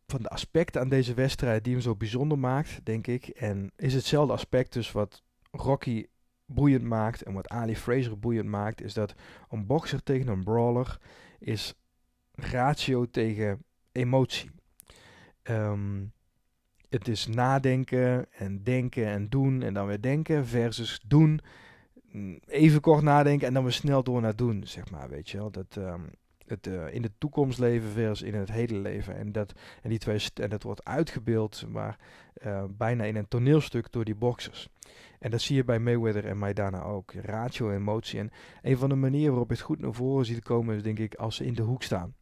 van 0.08 0.22
de 0.22 0.30
aspecten 0.30 0.82
aan 0.82 0.90
deze 0.90 1.14
wedstrijd 1.14 1.64
die 1.64 1.74
hem 1.74 1.82
zo 1.82 1.96
bijzonder 1.96 2.40
maakt, 2.40 2.86
denk 2.86 3.08
ik. 3.08 3.28
En 3.28 3.72
is 3.76 3.94
hetzelfde 3.94 4.34
aspect 4.34 4.74
dus 4.74 4.92
wat 4.92 5.24
Rocky 5.52 6.06
boeiend 6.46 6.84
maakt 6.84 7.24
en 7.24 7.34
wat 7.34 7.50
Ali 7.50 7.76
Fraser 7.76 8.20
boeiend 8.20 8.50
maakt, 8.50 8.82
is 8.82 8.94
dat 8.94 9.16
een 9.50 9.66
bokser 9.66 10.04
tegen 10.04 10.28
een 10.28 10.44
brawler 10.44 10.98
is 11.40 11.76
ratio 12.36 13.06
tegen 13.06 13.64
emotie. 13.92 14.50
Ehm, 15.44 16.04
het 16.90 17.08
is 17.08 17.28
nadenken 17.28 18.26
en 18.32 18.64
denken 18.64 19.06
en 19.06 19.30
doen 19.30 19.62
en 19.62 19.74
dan 19.74 19.88
weer 19.88 20.02
denken 20.02 20.48
versus 20.48 21.02
doen. 21.08 21.40
Mm, 22.12 22.40
even 22.46 22.82
kort 22.82 23.04
nadenken 23.04 23.48
en 23.48 23.54
dan 23.54 23.64
weer 23.64 23.72
snel 23.72 24.04
door 24.04 24.22
naar 24.22 24.36
doen, 24.36 24.68
zeg 24.68 24.92
maar, 24.92 25.10
weet 25.10 25.30
je 25.30 25.38
wel. 25.38 25.52
Dat, 25.52 25.78
ehm, 25.78 26.02
het 26.46 26.68
uh, 26.68 26.94
in 26.94 27.02
de 27.02 27.12
toekomst 27.18 27.60
leven 27.60 27.90
versus 27.90 28.28
in 28.28 28.34
het 28.34 28.52
heden 28.52 28.82
leven. 28.82 29.16
En 29.16 29.32
dat, 29.32 29.54
en 29.82 29.90
die 29.90 30.00
twee 30.00 30.20
en 30.34 30.50
dat 30.50 30.64
wordt 30.64 30.86
uitgebeeld, 30.86 31.66
maar 31.70 32.00
uh, 32.46 32.64
bijna 32.70 33.04
in 33.04 33.16
een 33.16 33.28
toneelstuk 33.28 33.92
door 33.92 34.06
die 34.06 34.16
boxers. 34.16 34.70
En 35.20 35.32
dat 35.32 35.42
zie 35.42 35.56
je 35.56 35.64
bij 35.64 35.80
Mayweather 35.80 36.26
en 36.26 36.38
Maidana 36.38 36.82
ook. 36.82 37.14
Ratio, 37.14 37.72
emotie. 37.72 38.20
En 38.20 38.32
een 38.62 38.78
van 38.78 38.90
de 38.90 38.96
manieren 38.96 39.30
waarop 39.30 39.50
je 39.50 39.56
het 39.56 39.64
goed 39.64 39.80
naar 39.80 39.94
voren 39.94 40.26
ziet 40.26 40.44
komen 40.44 40.76
is 40.76 40.84
denk 40.84 41.00
ik 41.00 41.16
als 41.16 41.36
ze 41.36 41.46
in 41.46 41.54
de 41.54 41.62
hoek 41.62 41.84
staan. 41.84 42.16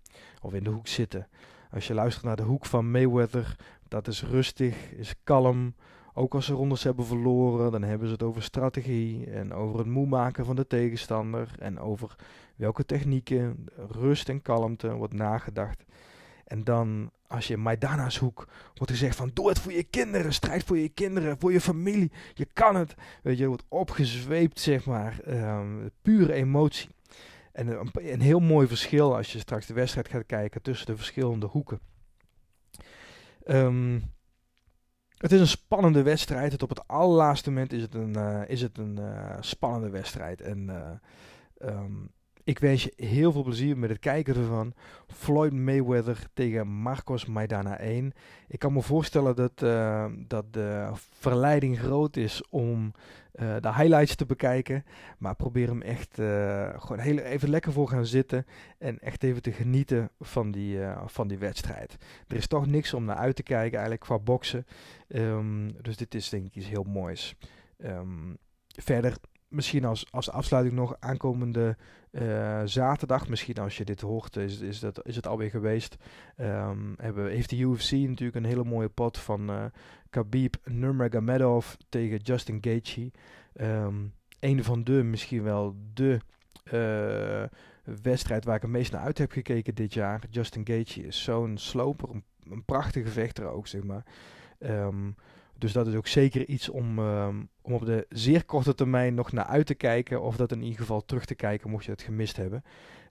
Of 0.43 0.53
in 0.53 0.63
de 0.63 0.69
hoek 0.69 0.87
zitten. 0.87 1.27
Als 1.71 1.87
je 1.87 1.93
luistert 1.93 2.25
naar 2.25 2.35
de 2.35 2.43
hoek 2.43 2.65
van 2.65 2.91
Mayweather, 2.91 3.55
dat 3.87 4.07
is 4.07 4.23
rustig, 4.23 4.91
is 4.91 5.15
kalm. 5.23 5.73
Ook 6.13 6.33
als 6.33 6.45
ze 6.45 6.53
rondes 6.53 6.83
hebben 6.83 7.05
verloren, 7.05 7.71
dan 7.71 7.83
hebben 7.83 8.07
ze 8.07 8.13
het 8.13 8.23
over 8.23 8.43
strategie 8.43 9.25
en 9.31 9.53
over 9.53 9.77
het 9.77 9.87
moe 9.87 10.07
maken 10.07 10.45
van 10.45 10.55
de 10.55 10.67
tegenstander 10.67 11.51
en 11.59 11.79
over 11.79 12.15
welke 12.55 12.85
technieken, 12.85 13.65
rust 13.89 14.29
en 14.29 14.41
kalmte 14.41 14.93
wordt 14.93 15.13
nagedacht. 15.13 15.83
En 16.45 16.63
dan, 16.63 17.11
als 17.27 17.47
je 17.47 17.57
Maidana's 17.57 18.17
hoek 18.17 18.47
wordt 18.75 18.91
gezegd 18.91 19.15
van 19.15 19.31
doe 19.33 19.49
het 19.49 19.59
voor 19.59 19.71
je 19.71 19.83
kinderen, 19.83 20.33
strijd 20.33 20.63
voor 20.63 20.77
je 20.77 20.89
kinderen, 20.89 21.39
voor 21.39 21.51
je 21.51 21.61
familie, 21.61 22.11
je 22.33 22.47
kan 22.53 22.75
het. 22.75 22.95
Weet 23.23 23.37
je, 23.37 23.47
wordt 23.47 23.63
opgezweept, 23.67 24.59
zeg 24.59 24.85
maar, 24.85 25.19
um, 25.27 25.89
pure 26.01 26.33
emotie. 26.33 26.89
En 27.53 27.67
een, 27.67 27.89
een, 27.93 28.21
heel 28.21 28.39
mooi 28.39 28.67
verschil 28.67 29.15
als 29.15 29.31
je 29.31 29.39
straks 29.39 29.65
de 29.65 29.73
wedstrijd 29.73 30.07
gaat 30.07 30.25
kijken 30.25 30.61
tussen 30.61 30.85
de 30.85 30.95
verschillende 30.95 31.45
hoeken. 31.45 31.79
Um, 33.45 34.11
het 35.17 35.31
is 35.31 35.39
een 35.39 35.47
spannende 35.47 36.03
wedstrijd. 36.03 36.51
Het 36.51 36.63
op 36.63 36.69
het 36.69 36.87
allerlaatste 36.87 37.49
moment 37.49 37.73
is 37.73 37.81
het 37.81 37.95
een, 37.95 38.17
uh, 38.17 38.41
is 38.47 38.61
het 38.61 38.77
een 38.77 38.99
uh, 38.99 39.37
spannende 39.39 39.89
wedstrijd. 39.89 40.41
En 40.41 40.69
uh, 41.57 41.79
ik 42.43 42.59
wens 42.59 42.83
je 42.83 42.93
heel 42.95 43.31
veel 43.31 43.43
plezier 43.43 43.77
met 43.77 43.89
het 43.89 43.99
kijken 43.99 44.35
ervan. 44.35 44.73
Floyd 45.07 45.53
Mayweather 45.53 46.27
tegen 46.33 46.67
Marcos 46.67 47.25
Maidana 47.25 47.77
1. 47.77 48.13
Ik 48.47 48.59
kan 48.59 48.73
me 48.73 48.81
voorstellen 48.81 49.35
dat, 49.35 49.61
uh, 49.63 50.05
dat 50.27 50.53
de 50.53 50.89
verleiding 51.19 51.79
groot 51.79 52.15
is 52.15 52.43
om 52.49 52.91
uh, 53.35 53.55
de 53.59 53.73
highlights 53.73 54.15
te 54.15 54.25
bekijken. 54.25 54.85
Maar 55.17 55.35
probeer 55.35 55.67
hem 55.67 55.81
echt 55.81 56.19
uh, 56.19 56.69
gewoon 56.77 56.99
heel, 56.99 57.17
even 57.17 57.49
lekker 57.49 57.71
voor 57.71 57.87
gaan 57.87 58.05
zitten. 58.05 58.45
En 58.77 58.99
echt 58.99 59.23
even 59.23 59.41
te 59.41 59.51
genieten 59.51 60.09
van 60.19 60.51
die, 60.51 60.79
van 61.05 61.27
die 61.27 61.37
wedstrijd. 61.37 61.97
Er 62.27 62.35
is 62.35 62.47
toch 62.47 62.67
niks 62.67 62.93
om 62.93 63.05
naar 63.05 63.15
uit 63.15 63.35
te 63.35 63.43
kijken 63.43 63.71
eigenlijk 63.71 64.01
qua 64.01 64.19
boksen. 64.19 64.65
Um, 65.07 65.81
dus 65.81 65.97
dit 65.97 66.15
is 66.15 66.29
denk 66.29 66.45
ik 66.45 66.55
iets 66.55 66.69
heel 66.69 66.83
moois. 66.83 67.35
Um, 67.77 68.37
verder 68.67 69.17
misschien 69.53 69.85
als, 69.85 70.05
als 70.11 70.29
afsluiting 70.29 70.75
nog 70.75 70.95
aankomende 70.99 71.77
uh, 72.13 72.61
zaterdag, 72.65 73.27
misschien 73.29 73.57
als 73.57 73.77
je 73.77 73.85
dit 73.85 74.01
hoort, 74.01 74.35
is, 74.35 74.59
is, 74.59 74.79
dat, 74.79 75.05
is 75.05 75.15
het 75.15 75.27
alweer 75.27 75.49
geweest. 75.49 75.95
Um, 76.37 76.93
hebben, 76.97 77.29
heeft 77.29 77.49
de 77.49 77.57
UFC 77.57 77.91
natuurlijk 77.91 78.35
een 78.35 78.45
hele 78.45 78.63
mooie 78.63 78.89
pot 78.89 79.17
van 79.17 79.49
uh, 79.49 79.65
Khabib 80.09 80.55
Nurmagomedov 80.63 81.73
tegen 81.89 82.17
Justin 82.17 82.57
Gaethje. 82.61 83.11
Um, 83.61 84.13
een 84.39 84.63
van 84.63 84.83
de, 84.83 85.03
misschien 85.03 85.43
wel 85.43 85.75
de 85.93 86.19
uh, 86.73 87.43
wedstrijd 88.01 88.45
waar 88.45 88.55
ik 88.55 88.61
het 88.61 88.71
meest 88.71 88.91
naar 88.91 89.01
uit 89.01 89.17
heb 89.17 89.31
gekeken 89.31 89.75
dit 89.75 89.93
jaar. 89.93 90.21
Justin 90.29 90.67
Gaethje 90.67 91.03
is 91.03 91.23
zo'n 91.23 91.57
sloper, 91.57 92.09
een, 92.09 92.65
prachtige 92.65 93.09
vechter 93.09 93.45
ook, 93.45 93.67
zeg 93.67 93.83
maar. 93.83 94.05
Um, 94.59 95.15
dus 95.57 95.71
dat 95.71 95.87
is 95.87 95.95
ook 95.95 96.07
zeker 96.07 96.47
iets 96.47 96.69
om, 96.69 96.99
om 97.63 97.73
op 97.73 97.85
de 97.85 98.05
zeer 98.09 98.45
korte 98.45 98.75
termijn 98.75 99.13
nog 99.13 99.31
naar 99.31 99.45
uit 99.45 99.65
te 99.65 99.75
kijken. 99.75 100.21
Of 100.21 100.35
dat 100.35 100.51
in 100.51 100.61
ieder 100.61 100.79
geval 100.79 101.05
terug 101.05 101.25
te 101.25 101.35
kijken, 101.35 101.69
mocht 101.69 101.85
je 101.85 101.91
het 101.91 102.01
gemist 102.01 102.35
hebben. 102.37 102.63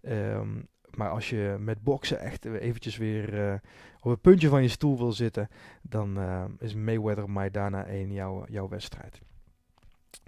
Um, 0.03 0.69
maar 0.97 1.11
als 1.11 1.31
je 1.31 1.57
met 1.59 1.83
boksen 1.83 2.21
echt 2.21 2.45
eventjes 2.45 2.97
weer 2.97 3.35
uh, 3.35 3.55
op 4.01 4.11
het 4.11 4.21
puntje 4.21 4.49
van 4.49 4.62
je 4.62 4.69
stoel 4.69 4.99
wil 4.99 5.12
zitten, 5.12 5.49
dan 5.83 6.19
uh, 6.19 6.45
is 6.59 6.75
Mayweather 6.75 7.31
Maidana 7.31 7.87
1 7.87 8.12
jouw, 8.12 8.45
jouw 8.49 8.69
wedstrijd. 8.69 9.21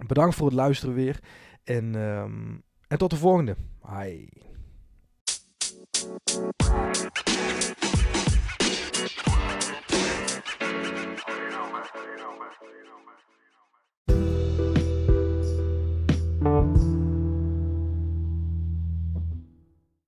Bedankt 0.07 0.35
voor 0.35 0.45
het 0.45 0.55
luisteren 0.55 0.95
weer. 0.95 1.19
En, 1.63 1.95
um, 1.95 2.63
en 2.87 2.97
tot 2.97 3.09
de 3.09 3.15
volgende. 3.15 3.55
Bye. 3.81 4.29